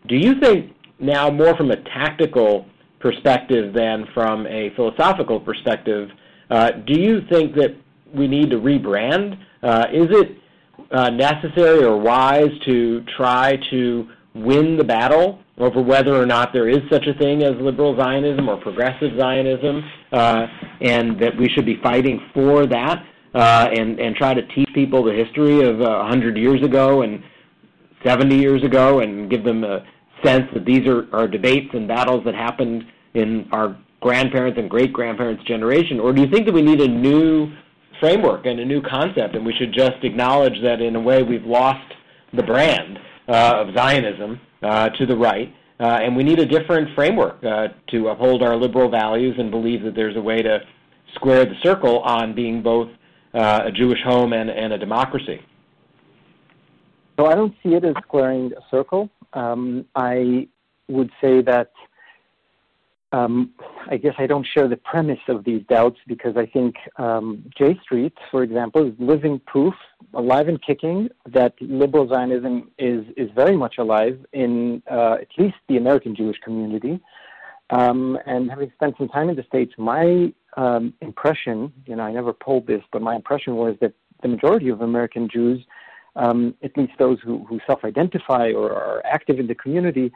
Do 0.08 0.16
you 0.16 0.40
think 0.40 0.74
now, 1.04 1.30
more 1.30 1.56
from 1.56 1.72
a 1.72 1.78
tactical 1.84 2.66
perspective 3.00 3.74
than 3.74 4.06
from 4.14 4.48
a 4.48 4.72
philosophical 4.76 5.40
perspective, 5.40 6.10
uh, 6.50 6.72
do 6.88 7.00
you 7.00 7.22
think 7.30 7.56
that 7.56 7.76
we 8.16 8.28
need 8.28 8.50
to 8.52 8.58
rebrand? 8.58 9.38
Uh, 9.62 9.86
is 9.92 10.08
it 10.10 10.38
uh, 10.92 11.10
necessary 11.10 11.84
or 11.84 12.00
wise 12.00 12.52
to 12.66 13.04
try 13.18 13.58
to 13.70 14.08
win 14.36 14.78
the 14.78 14.84
battle 14.84 15.40
over 15.58 15.82
whether 15.82 16.16
or 16.16 16.26
not 16.26 16.52
there 16.54 16.70
is 16.70 16.80
such 16.92 17.06
a 17.06 17.14
thing 17.20 17.44
as 17.44 17.52
liberal 17.62 17.96
Zionism 17.98 18.50
or 18.50 18.58
progressive 18.58 19.12
Zionism, 19.20 19.84
uh, 20.12 20.48
and 20.82 21.20
that 21.22 21.38
we 21.38 21.50
should 21.50 21.66
be 21.66 21.80
fighting 21.84 22.20
for 22.34 22.66
that, 22.66 23.04
uh, 23.36 23.70
and 23.72 24.00
and 24.00 24.16
try 24.16 24.34
to 24.34 24.42
teach 24.56 24.70
people 24.74 25.04
the 25.04 25.14
history 25.14 25.62
of 25.62 25.82
uh, 25.82 26.06
100 26.08 26.38
years 26.38 26.64
ago 26.64 27.04
and 27.04 27.24
70 28.04 28.36
years 28.36 28.64
ago, 28.64 29.00
and 29.00 29.30
give 29.30 29.44
them 29.44 29.64
a 29.64 29.86
sense 30.24 30.48
that 30.54 30.66
these 30.66 30.88
are, 30.88 31.08
are 31.14 31.28
debates 31.28 31.70
and 31.74 31.88
battles 31.88 32.24
that 32.26 32.36
happened 32.36 32.84
in 33.14 33.48
our 33.52 33.78
grandparents 34.02 34.60
and 34.60 34.70
great 34.70 34.92
grandparents' 34.92 35.44
generation, 35.46 36.00
or 36.00 36.14
do 36.14 36.22
you 36.22 36.28
think 36.28 36.46
that 36.46 36.54
we 36.54 36.62
need 36.62 36.82
a 36.82 36.88
new 36.88 37.52
framework 38.00 38.46
and 38.46 38.60
a 38.60 38.66
new 38.66 38.82
concept, 38.82 39.36
and 39.36 39.46
we 39.46 39.54
should 39.54 39.74
just 39.74 40.04
acknowledge 40.04 40.62
that 40.62 40.82
in 40.82 40.96
a 40.96 41.00
way 41.00 41.24
we've 41.24 41.46
lost 41.46 41.94
the 42.34 42.44
brand? 42.44 43.00
uh, 43.28 43.66
of 43.66 43.76
Zionism 43.76 44.40
uh, 44.62 44.90
to 44.90 45.06
the 45.06 45.16
right, 45.16 45.54
uh, 45.80 46.00
and 46.02 46.16
we 46.16 46.24
need 46.24 46.40
a 46.40 46.46
different 46.46 46.94
framework 46.96 47.44
uh, 47.44 47.68
to 47.92 48.10
uphold 48.10 48.44
our 48.44 48.56
liberal 48.56 48.90
values 48.90 49.36
and 49.38 49.52
believe 49.52 49.84
that 49.84 49.96
there's 49.96 50.16
a 50.16 50.22
way 50.22 50.42
to 50.42 50.60
square 51.16 51.46
the 51.46 51.56
circle 51.62 52.00
on 52.00 52.34
being 52.34 52.62
both 52.62 52.90
uh, 53.34 53.62
a 53.66 53.72
Jewish 53.72 54.00
home 54.04 54.34
and, 54.34 54.50
and 54.50 54.74
a 54.74 54.78
democracy. 54.78 55.40
So 57.18 57.28
I 57.28 57.36
don't 57.36 57.54
see 57.62 57.74
it 57.76 57.86
as 57.86 57.96
squaring 58.04 58.52
a 58.58 58.62
circle. 58.72 59.10
Um, 59.34 59.86
I 59.96 60.48
would 60.88 61.12
say 61.22 61.42
that 61.42 61.72
um, 63.14 63.52
I 63.88 63.98
guess 63.98 64.16
I 64.18 64.26
don't 64.26 64.46
share 64.46 64.68
the 64.68 64.78
premise 64.78 65.20
of 65.28 65.44
these 65.44 65.62
doubts 65.70 66.00
because 66.08 66.36
I 66.36 66.48
think 66.48 66.76
um, 66.98 67.44
J 67.56 67.80
Street, 67.84 68.14
for 68.32 68.42
example, 68.42 68.88
is 68.88 68.94
living 68.98 69.40
proof, 69.46 69.76
alive 70.16 70.48
and 70.48 70.60
kicking, 70.62 71.10
that 71.28 71.54
liberal 71.62 72.08
Zionism 72.08 72.72
is 72.80 73.06
is 73.16 73.30
very 73.36 73.56
much 73.56 73.76
alive 73.78 74.18
in 74.34 74.82
uh, 74.90 75.18
at 75.22 75.28
least 75.38 75.58
the 75.70 75.78
American 75.78 76.16
Jewish 76.16 76.40
community. 76.44 77.00
Um, 77.70 78.18
and 78.26 78.50
having 78.50 78.72
spent 78.76 78.96
some 78.98 79.08
time 79.08 79.30
in 79.30 79.36
the 79.36 79.44
states, 79.44 79.74
my 79.78 80.34
um, 80.58 80.94
impression, 81.02 81.72
you 81.86 81.96
know, 81.96 82.04
I 82.04 82.12
never 82.12 82.34
polled 82.34 82.68
this, 82.68 82.82
but 82.92 83.02
my 83.02 83.16
impression 83.16 83.56
was 83.56 83.76
that 83.82 83.94
the 84.22 84.28
majority 84.28 84.70
of 84.70 84.82
American 84.82 85.30
Jews, 85.30 85.64
um, 86.16 86.56
at 86.64 86.76
least 86.78 86.94
those 87.00 87.20
who, 87.22 87.44
who 87.46 87.60
self-identify 87.66 88.52
or 88.52 88.72
are 88.72 89.02
active 89.06 89.40
in 89.40 89.48
the 89.48 89.56
community, 89.56 90.12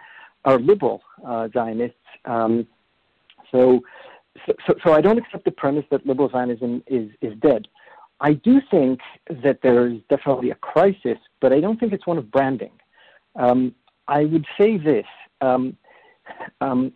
are 0.46 0.60
liberal 0.60 1.02
uh, 1.26 1.48
Zionists. 1.54 1.98
Um, 2.26 2.68
so, 3.52 3.82
so, 4.46 4.76
so 4.84 4.94
I 4.94 5.02
don't 5.02 5.18
accept 5.18 5.46
the 5.46 5.52
premise 5.52 5.86
that 5.92 6.06
liberal 6.06 6.30
Zionism 6.30 6.84
is, 6.88 7.10
is 7.22 7.38
dead. 7.40 7.68
I 8.20 8.34
do 8.34 8.62
think 8.72 9.00
that 9.44 9.62
there 9.62 9.88
is 9.88 10.00
definitely 10.10 10.52
a 10.52 10.56
crisis, 10.56 11.18
but 11.40 11.54
I 11.54 11.60
don't 11.60 11.80
think 11.80 11.94
it's 11.94 12.08
one 12.08 12.18
of 12.18 12.32
branding. 12.32 12.72
Um, 13.36 13.76
I 14.08 14.26
would 14.26 14.46
say 14.58 14.78
this 14.78 15.06
um, 15.42 15.78
um, 16.62 16.94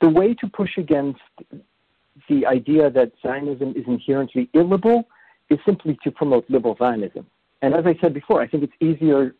the 0.00 0.08
way 0.08 0.34
to 0.34 0.48
push 0.48 0.78
against 0.78 1.20
the 2.28 2.46
idea 2.46 2.90
that 2.90 3.12
Zionism 3.22 3.74
is 3.76 3.84
inherently 3.86 4.48
illiberal 4.54 5.08
is 5.50 5.58
simply 5.64 5.98
to 6.04 6.10
promote 6.10 6.48
liberal 6.48 6.76
Zionism. 6.76 7.26
And 7.62 7.74
as 7.74 7.86
I 7.86 7.96
said 8.00 8.12
before, 8.12 8.42
I 8.42 8.48
think 8.48 8.64
it's 8.64 8.72
easier 8.80 9.34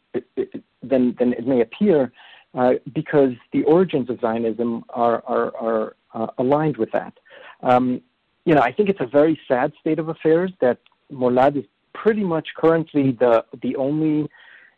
than, 0.82 1.14
than 1.18 1.32
it 1.32 1.46
may 1.46 1.60
appear 1.60 2.12
uh, 2.54 2.74
because 2.94 3.32
the 3.52 3.64
origins 3.64 4.08
of 4.08 4.20
Zionism 4.20 4.84
are, 4.90 5.22
are, 5.26 5.56
are 5.56 5.96
uh, 6.14 6.26
aligned 6.38 6.76
with 6.76 6.90
that. 6.92 7.14
Um, 7.62 8.00
you 8.44 8.54
know, 8.54 8.60
I 8.60 8.72
think 8.72 8.88
it's 8.88 9.00
a 9.00 9.06
very 9.06 9.38
sad 9.46 9.72
state 9.80 9.98
of 9.98 10.08
affairs 10.08 10.50
that 10.60 10.78
Molad 11.12 11.56
is 11.56 11.64
pretty 11.94 12.24
much 12.24 12.48
currently 12.56 13.12
the 13.12 13.44
the 13.62 13.76
only 13.76 14.28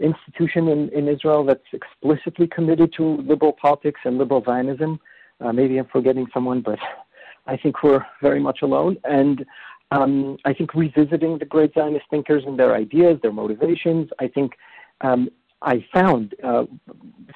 institution 0.00 0.68
in, 0.68 0.88
in 0.90 1.08
Israel 1.08 1.44
that's 1.44 1.62
explicitly 1.72 2.46
committed 2.46 2.92
to 2.96 3.16
liberal 3.18 3.52
politics 3.52 4.00
and 4.04 4.18
liberal 4.18 4.42
Zionism. 4.44 5.00
Uh, 5.40 5.52
maybe 5.52 5.78
I'm 5.78 5.86
forgetting 5.86 6.26
someone, 6.34 6.60
but 6.60 6.78
I 7.46 7.56
think 7.56 7.82
we're 7.82 8.04
very 8.20 8.40
much 8.40 8.60
alone. 8.62 8.96
And 9.04 9.44
um, 9.94 10.36
I 10.44 10.52
think 10.52 10.74
revisiting 10.74 11.38
the 11.38 11.44
great 11.44 11.72
Zionist 11.74 12.06
thinkers 12.10 12.42
and 12.46 12.58
their 12.58 12.74
ideas, 12.74 13.18
their 13.22 13.32
motivations, 13.32 14.10
I 14.18 14.28
think 14.28 14.52
um, 15.00 15.28
I 15.62 15.84
found 15.92 16.34
uh, 16.42 16.64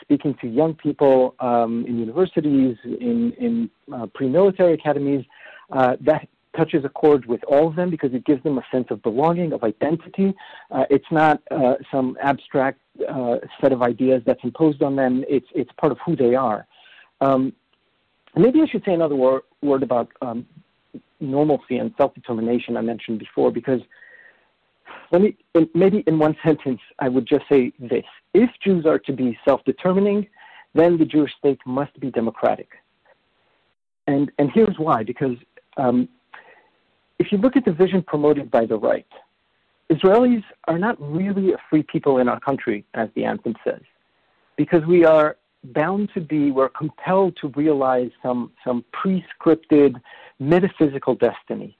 speaking 0.00 0.34
to 0.40 0.48
young 0.48 0.74
people 0.74 1.34
um, 1.40 1.84
in 1.86 1.98
universities, 1.98 2.76
in, 2.84 3.32
in 3.38 3.70
uh, 3.94 4.06
pre-military 4.14 4.74
academies, 4.74 5.24
uh, 5.72 5.96
that 6.00 6.28
touches 6.56 6.84
a 6.84 6.88
chord 6.88 7.26
with 7.26 7.42
all 7.44 7.68
of 7.68 7.76
them 7.76 7.90
because 7.90 8.12
it 8.12 8.24
gives 8.24 8.42
them 8.42 8.58
a 8.58 8.64
sense 8.72 8.88
of 8.90 9.02
belonging, 9.02 9.52
of 9.52 9.62
identity. 9.62 10.34
Uh, 10.70 10.84
it's 10.90 11.10
not 11.10 11.40
uh, 11.50 11.74
some 11.90 12.16
abstract 12.20 12.80
uh, 13.08 13.36
set 13.60 13.72
of 13.72 13.82
ideas 13.82 14.22
that's 14.26 14.42
imposed 14.42 14.82
on 14.82 14.96
them. 14.96 15.24
It's 15.28 15.46
it's 15.54 15.70
part 15.80 15.92
of 15.92 15.98
who 16.04 16.16
they 16.16 16.34
are. 16.34 16.66
Um, 17.20 17.52
maybe 18.36 18.60
I 18.60 18.66
should 18.66 18.84
say 18.84 18.92
another 18.92 19.14
wor- 19.14 19.44
word 19.62 19.82
about 19.82 20.10
um, 20.20 20.46
normalcy 21.20 21.78
and 21.78 21.92
self-determination 21.96 22.76
I 22.76 22.80
mentioned 22.80 23.18
before 23.18 23.50
because 23.50 23.80
let 25.10 25.22
me 25.22 25.36
maybe 25.74 26.04
in 26.06 26.18
one 26.18 26.36
sentence 26.44 26.80
I 26.98 27.08
would 27.08 27.26
just 27.26 27.44
say 27.48 27.72
this: 27.78 28.04
If 28.34 28.50
Jews 28.62 28.86
are 28.86 28.98
to 29.00 29.12
be 29.12 29.38
self-determining, 29.46 30.26
then 30.74 30.98
the 30.98 31.04
Jewish 31.04 31.32
state 31.38 31.60
must 31.66 31.98
be 32.00 32.10
democratic. 32.10 32.68
And 34.06 34.30
and 34.38 34.50
here's 34.52 34.78
why: 34.78 35.02
because 35.02 35.36
um, 35.76 36.08
if 37.18 37.32
you 37.32 37.38
look 37.38 37.56
at 37.56 37.64
the 37.64 37.72
vision 37.72 38.02
promoted 38.02 38.50
by 38.50 38.66
the 38.66 38.76
right, 38.76 39.06
Israelis 39.90 40.44
are 40.66 40.78
not 40.78 41.00
really 41.00 41.52
a 41.52 41.56
free 41.68 41.82
people 41.82 42.18
in 42.18 42.28
our 42.28 42.40
country, 42.40 42.84
as 42.94 43.08
the 43.14 43.24
anthem 43.24 43.54
says, 43.64 43.80
because 44.56 44.84
we 44.86 45.04
are 45.04 45.36
bound 45.72 46.10
to 46.14 46.20
be, 46.20 46.50
we're 46.50 46.68
compelled 46.68 47.36
to 47.40 47.48
realize 47.48 48.10
some, 48.22 48.52
some 48.64 48.84
pre-scripted 48.92 50.00
metaphysical 50.38 51.14
destiny. 51.14 51.76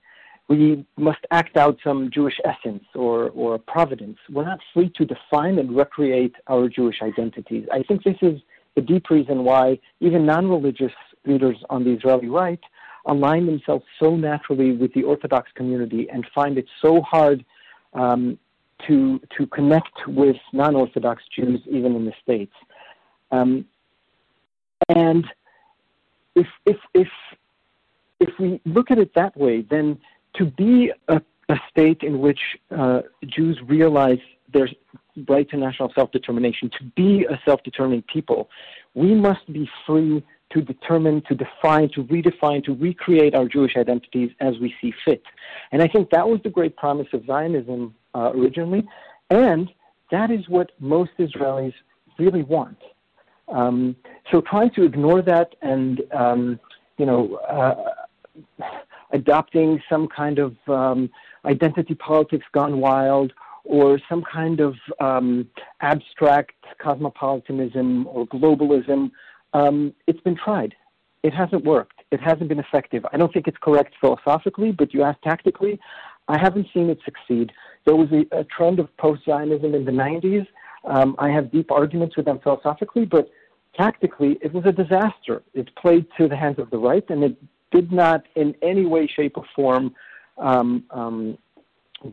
We 0.48 0.87
must 0.96 1.20
act 1.31 1.57
out 1.57 1.79
some 1.85 2.11
Jewish 2.11 2.38
essence 2.44 2.85
or, 2.94 3.31
or 3.31 3.59
providence. 3.59 4.16
We're 4.31 4.46
not 4.46 4.61
free 4.72 4.90
to 4.96 5.05
define 5.05 5.59
and 5.59 5.77
recreate 5.77 6.35
our 6.46 6.68
Jewish 6.68 7.03
identities. 7.03 7.66
I 7.72 7.83
think 7.83 8.03
this 8.03 8.16
is 8.22 8.40
the 8.74 8.81
deep 8.81 9.11
reason 9.11 9.44
why 9.44 9.79
even 10.01 10.24
non-religious 10.24 10.92
leaders 11.27 11.57
on 11.68 11.85
the 11.85 11.90
Israeli 11.90 12.29
right 12.29 12.61
align 13.07 13.46
themselves 13.46 13.85
so 13.98 14.16
naturally 14.16 14.72
with 14.72 14.92
the 14.94 15.03
Orthodox 15.03 15.51
community 15.55 16.09
and 16.11 16.27
find 16.35 16.59
it 16.59 16.66
so 16.81 17.01
hard 17.03 17.44
um, 17.94 18.38
to 18.87 19.20
to 19.37 19.46
connect 19.48 20.07
with 20.07 20.37
non-Orthodox 20.53 21.22
Jews 21.35 21.61
even 21.70 21.96
in 21.96 22.05
the 22.05 22.12
states. 22.22 22.55
Um, 23.31 23.64
and 24.88 25.27
if 26.35 26.46
if 26.66 26.77
if 26.94 27.09
if 28.20 28.31
we 28.38 28.61
look 28.64 28.90
at 28.90 28.98
it 28.98 29.14
that 29.14 29.37
way, 29.37 29.62
then 29.62 29.98
to 30.35 30.44
be 30.44 30.92
a, 31.09 31.20
a 31.48 31.57
state 31.70 32.03
in 32.03 32.20
which 32.20 32.40
uh, 32.77 33.03
Jews 33.27 33.59
realize 33.66 34.18
their 34.53 34.68
right 35.29 35.48
to 35.51 35.57
national 35.57 35.92
self-determination, 35.94 36.70
to 36.79 36.85
be 36.96 37.24
a 37.24 37.38
self-determining 37.44 38.03
people, 38.03 38.48
we 38.94 39.14
must 39.14 39.53
be 39.53 39.68
free 39.87 40.24
to 40.51 40.62
determine, 40.62 41.22
to 41.29 41.35
define, 41.35 41.90
to 41.90 42.05
redefine, 42.05 42.64
to 42.64 42.74
recreate 42.74 43.35
our 43.35 43.46
Jewish 43.46 43.77
identities 43.77 44.31
as 44.40 44.55
we 44.61 44.74
see 44.81 44.92
fit. 45.05 45.22
And 45.72 45.83
I 45.83 45.88
think 45.88 46.11
that 46.11 46.27
was 46.27 46.40
the 46.42 46.51
great 46.51 46.77
promise 46.77 47.09
of 47.12 47.27
Zionism 47.27 47.94
uh, 48.14 48.33
originally, 48.35 48.88
and 49.29 49.70
that 50.11 50.31
is 50.31 50.48
what 50.48 50.72
most 50.81 51.11
Israelis 51.18 51.74
really 52.18 52.42
want. 52.42 52.79
Um, 53.50 53.96
so 54.30 54.40
trying 54.40 54.70
to 54.72 54.84
ignore 54.84 55.22
that 55.22 55.54
and, 55.62 56.02
um, 56.12 56.61
you 56.98 57.06
know, 57.06 57.37
uh, 57.37 58.64
adopting 59.12 59.80
some 59.88 60.08
kind 60.08 60.38
of 60.38 60.54
um, 60.68 61.11
identity 61.44 61.94
politics 61.94 62.44
gone 62.52 62.80
wild 62.80 63.32
or 63.64 63.98
some 64.08 64.22
kind 64.22 64.61
of 64.61 64.74
um, 65.00 65.48
abstract 65.80 66.52
cosmopolitanism 66.78 68.06
or 68.06 68.26
globalism 68.26 69.11
um, 69.52 69.94
it's 70.06 70.20
been 70.20 70.37
tried. 70.37 70.74
It 71.22 71.34
hasn't 71.34 71.64
worked. 71.64 72.02
It 72.11 72.20
hasn't 72.20 72.48
been 72.48 72.58
effective. 72.58 73.04
I 73.12 73.16
don't 73.16 73.32
think 73.32 73.48
it's 73.48 73.58
correct 73.61 73.94
philosophically, 74.00 74.72
but 74.72 74.94
you 74.94 75.02
ask 75.02 75.20
tactically, 75.22 75.78
I 76.28 76.38
haven't 76.38 76.66
seen 76.72 76.90
it 76.90 76.98
succeed. 77.04 77.52
There 77.84 77.96
was 77.96 78.08
a, 78.12 78.37
a 78.37 78.44
trend 78.44 78.78
of 78.78 78.94
post 78.98 79.24
Zionism 79.24 79.74
in 79.74 79.84
the 79.84 79.92
90s. 79.92 80.46
Um, 80.84 81.16
I 81.18 81.30
have 81.30 81.50
deep 81.50 81.70
arguments 81.70 82.16
with 82.16 82.26
them 82.26 82.38
philosophically, 82.42 83.04
but 83.04 83.30
tactically, 83.78 84.38
it 84.42 84.52
was 84.52 84.64
a 84.66 84.72
disaster. 84.72 85.42
It 85.54 85.74
played 85.76 86.06
to 86.18 86.28
the 86.28 86.36
hands 86.36 86.58
of 86.58 86.68
the 86.70 86.78
right, 86.78 87.04
and 87.08 87.22
it 87.22 87.36
did 87.70 87.92
not 87.92 88.20
in 88.34 88.54
any 88.62 88.86
way, 88.86 89.06
shape, 89.06 89.34
or 89.36 89.44
form 89.54 89.94
um, 90.38 90.84
um, 90.90 91.38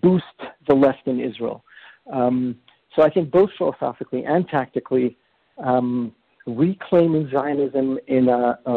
boost 0.02 0.38
the 0.68 0.76
left 0.76 1.08
in 1.08 1.20
Israel. 1.20 1.64
Um, 2.12 2.58
so 2.96 3.04
I 3.04 3.10
think 3.10 3.32
both 3.32 3.50
philosophically 3.58 4.24
and 4.26 4.48
tactically, 4.48 5.18
um, 5.58 6.14
reclaiming 6.46 7.30
Zionism 7.32 7.98
in 8.08 8.30
a, 8.30 8.60
a, 8.66 8.74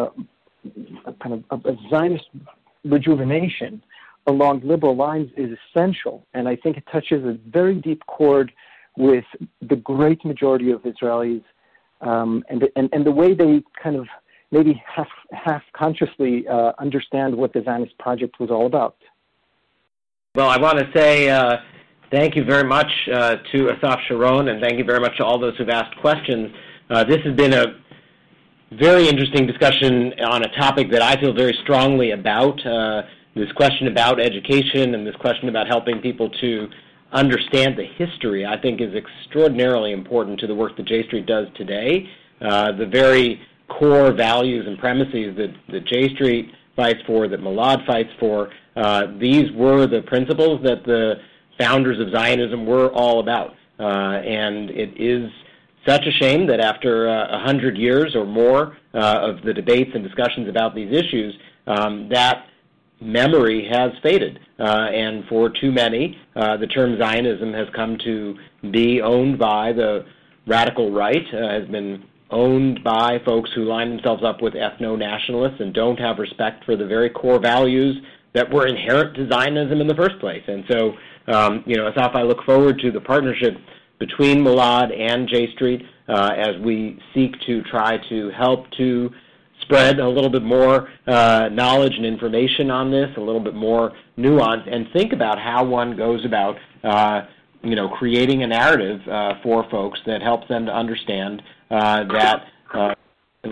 a 1.07 1.12
kind 1.22 1.44
of 1.51 1.64
a, 1.64 1.68
a 1.68 1.77
Zionist 1.90 2.29
rejuvenation 2.85 3.83
along 4.27 4.61
liberal 4.64 4.96
lines 4.96 5.31
is 5.37 5.51
essential, 5.59 6.27
and 6.35 6.48
I 6.48 6.57
think 6.57 6.77
it 6.77 6.85
touches 6.92 7.24
a 7.24 7.38
very 7.51 7.77
deep 7.77 8.05
chord 8.07 8.53
with 8.96 9.24
the 9.62 9.77
great 9.77 10.24
majority 10.24 10.70
of 10.70 10.83
Israelis, 10.83 11.44
um, 12.01 12.45
and, 12.49 12.65
and 12.77 12.89
and 12.93 13.05
the 13.05 13.11
way 13.11 13.35
they 13.35 13.63
kind 13.83 13.97
of 13.97 14.07
maybe 14.51 14.83
half 14.87 15.09
half 15.33 15.63
consciously 15.73 16.47
uh, 16.49 16.73
understand 16.79 17.35
what 17.35 17.53
the 17.53 17.63
Zionist 17.63 17.97
project 17.99 18.41
was 18.41 18.51
all 18.51 18.67
about. 18.67 18.97
Well, 20.35 20.49
I 20.49 20.59
want 20.59 20.79
to 20.79 20.91
say 20.95 21.29
uh, 21.29 21.57
thank 22.11 22.37
you 22.37 22.45
very 22.45 22.65
much 22.65 22.91
uh, 23.13 23.37
to 23.53 23.67
Assaf 23.67 23.99
Sharon, 24.07 24.49
and 24.49 24.63
thank 24.63 24.79
you 24.79 24.85
very 24.85 25.01
much 25.01 25.17
to 25.19 25.25
all 25.25 25.39
those 25.39 25.57
who've 25.57 25.69
asked 25.69 25.97
questions. 26.01 26.55
Uh, 26.91 27.05
this 27.05 27.19
has 27.25 27.35
been 27.35 27.53
a 27.53 27.67
very 28.73 29.09
interesting 29.09 29.47
discussion 29.47 30.13
on 30.21 30.45
a 30.45 30.49
topic 30.57 30.91
that 30.91 31.03
I 31.03 31.19
feel 31.21 31.33
very 31.33 31.57
strongly 31.63 32.13
about. 32.13 32.65
Uh, 32.65 33.03
this 33.35 33.51
question 33.53 33.87
about 33.87 34.21
education 34.21 34.95
and 34.95 35.07
this 35.07 35.15
question 35.17 35.49
about 35.49 35.69
helping 35.69 36.01
people 36.01 36.29
to 36.41 36.69
understand 37.12 37.77
the 37.77 37.85
history, 37.85 38.44
I 38.44 38.61
think, 38.61 38.81
is 38.81 38.94
extraordinarily 38.94 39.92
important 39.92 40.38
to 40.40 40.47
the 40.47 40.55
work 40.55 40.77
that 40.77 40.87
J 40.87 41.07
Street 41.07 41.27
does 41.27 41.47
today. 41.57 42.09
Uh, 42.40 42.73
the 42.73 42.87
very 42.87 43.40
core 43.68 44.12
values 44.12 44.66
and 44.66 44.79
premises 44.79 45.37
that, 45.37 45.55
that 45.73 45.87
J 45.87 46.14
Street 46.14 46.53
fights 46.77 47.01
for, 47.07 47.29
that 47.29 47.40
Molad 47.40 47.87
fights 47.87 48.11
for, 48.21 48.51
uh, 48.77 49.07
these 49.18 49.51
were 49.53 49.87
the 49.87 50.03
principles 50.03 50.62
that 50.62 50.85
the 50.85 51.16
founders 51.59 51.99
of 51.99 52.12
Zionism 52.12 52.66
were 52.66 52.90
all 52.92 53.21
about. 53.21 53.55
Uh, 53.81 54.21
and 54.23 54.71
it 54.71 54.90
is 55.01 55.31
such 55.87 56.07
a 56.07 56.12
shame 56.12 56.47
that 56.47 56.61
after 56.61 57.09
uh, 57.09 57.12
a 57.12 57.37
uh, 57.37 57.44
hundred 57.44 57.77
years 57.77 58.14
or 58.14 58.25
more 58.25 58.77
uh, 58.94 59.18
of 59.21 59.42
the 59.42 59.53
debates 59.53 59.90
and 59.94 60.05
discussions 60.05 60.49
about 60.49 60.75
these 60.75 60.92
issues, 60.92 61.35
um, 61.66 62.09
that 62.11 62.47
memory 63.01 63.69
has 63.71 63.93
faded. 64.03 64.39
Uh, 64.59 64.89
and 64.93 65.25
for 65.29 65.51
too 65.61 65.71
many, 65.71 66.19
uh, 66.35 66.57
the 66.57 66.67
term 66.67 66.99
Zionism 66.99 67.53
has 67.53 67.69
come 67.75 67.97
to 68.05 68.37
be 68.71 69.01
owned 69.01 69.39
by 69.39 69.73
the 69.73 70.05
radical 70.47 70.91
right, 70.91 71.25
uh, 71.33 71.49
has 71.49 71.69
been 71.69 72.05
owned 72.31 72.83
by 72.85 73.19
folks 73.25 73.51
who 73.55 73.65
line 73.65 73.89
themselves 73.89 74.23
up 74.25 74.43
with 74.43 74.55
ethno-nationalists 74.55 75.61
and 75.61 75.73
don't 75.73 75.99
have 75.99 76.19
respect 76.19 76.65
for 76.65 76.77
the 76.77 76.87
very 76.87 77.09
core 77.11 77.41
values 77.41 77.97
that 78.35 78.53
were 78.53 78.67
inherent 78.67 79.15
to 79.17 79.29
Zionism 79.31 79.81
in 79.81 79.87
the 79.87 79.95
first 79.95 80.19
place. 80.21 80.43
And 80.47 80.65
so, 80.71 80.93
um, 81.33 81.65
you 81.67 81.77
know, 81.77 81.91
Assaf, 81.91 82.15
I 82.15 82.23
look 82.23 82.45
forward 82.45 82.79
to 82.81 82.91
the 82.91 83.01
partnership 83.01 83.55
between 83.99 84.39
Molad 84.45 84.97
and 84.97 85.29
J 85.29 85.53
Street 85.55 85.83
uh, 86.09 86.31
as 86.37 86.61
we 86.63 86.99
seek 87.15 87.33
to 87.47 87.63
try 87.63 87.97
to 88.09 88.31
help 88.31 88.71
to 88.79 89.11
spread 89.69 90.01
a 90.01 90.09
little 90.09 90.31
bit 90.31 90.43
more 90.43 90.89
uh, 91.07 91.49
knowledge 91.53 91.93
and 91.95 92.07
information 92.07 92.71
on 92.71 92.91
this, 92.91 93.09
a 93.19 93.21
little 93.21 93.41
bit 93.41 93.55
more 93.55 93.93
nuance, 94.17 94.63
and 94.71 94.87
think 94.95 95.13
about 95.13 95.39
how 95.39 95.63
one 95.63 95.95
goes 95.95 96.25
about, 96.25 96.57
uh, 96.85 97.21
you 97.63 97.77
know, 97.77 97.89
creating 97.89 98.43
a 98.43 98.47
narrative 98.47 99.01
uh, 99.07 99.35
for 99.43 99.69
folks 99.71 99.99
that 100.07 100.23
helps 100.23 100.49
them 100.49 100.65
to 100.65 100.73
understand 100.73 101.43
uh, 101.71 102.05
that 102.05 102.47
uh, 102.73 102.95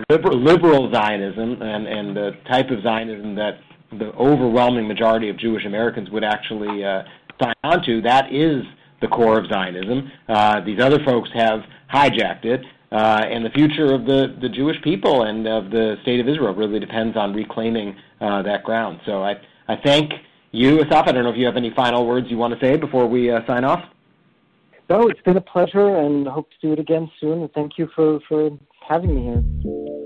liberal, 0.09 0.43
liberal 0.43 0.91
Zionism 0.91 1.61
and, 1.61 1.87
and 1.87 2.17
the 2.17 2.31
type 2.49 2.71
of 2.71 2.81
Zionism 2.81 3.35
that 3.35 3.59
the 3.91 4.11
overwhelming 4.13 4.87
majority 4.87 5.29
of 5.29 5.37
Jewish 5.37 5.65
Americans 5.65 6.09
would 6.09 6.23
actually 6.23 6.81
sign 7.39 7.53
on 7.63 7.83
to, 7.85 8.01
that 8.01 8.33
is 8.33 8.63
the 9.01 9.07
core 9.07 9.39
of 9.39 9.45
Zionism. 9.47 10.11
Uh, 10.27 10.61
these 10.61 10.79
other 10.81 10.97
folks 11.05 11.29
have 11.33 11.61
hijacked 11.93 12.45
it, 12.45 12.61
uh, 12.91 12.95
and 13.29 13.45
the 13.45 13.49
future 13.49 13.93
of 13.93 14.05
the, 14.05 14.35
the 14.41 14.49
Jewish 14.49 14.81
people 14.81 15.23
and 15.23 15.47
of 15.47 15.71
the 15.71 15.95
state 16.03 16.19
of 16.19 16.27
Israel 16.27 16.53
really 16.53 16.79
depends 16.79 17.17
on 17.17 17.33
reclaiming 17.33 17.95
uh, 18.21 18.41
that 18.43 18.63
ground. 18.63 18.99
So 19.05 19.23
I, 19.23 19.35
I 19.67 19.75
thank 19.83 20.13
you, 20.51 20.77
Assaf. 20.77 21.07
I 21.07 21.11
don't 21.11 21.23
know 21.23 21.29
if 21.29 21.37
you 21.37 21.45
have 21.45 21.57
any 21.57 21.71
final 21.75 22.07
words 22.07 22.27
you 22.29 22.37
want 22.37 22.57
to 22.57 22.65
say 22.65 22.77
before 22.77 23.07
we 23.07 23.29
uh, 23.31 23.45
sign 23.45 23.63
off. 23.63 23.83
No, 24.89 25.09
it's 25.09 25.21
been 25.21 25.35
a 25.35 25.41
pleasure 25.41 25.97
and 25.97 26.25
hope 26.27 26.49
to 26.49 26.55
do 26.61 26.73
it 26.73 26.79
again 26.79 27.11
soon. 27.19 27.49
Thank 27.53 27.77
you 27.77 27.89
for, 27.93 28.19
for 28.29 28.57
having 28.87 29.15
me 29.15 29.23
here. 29.23 29.96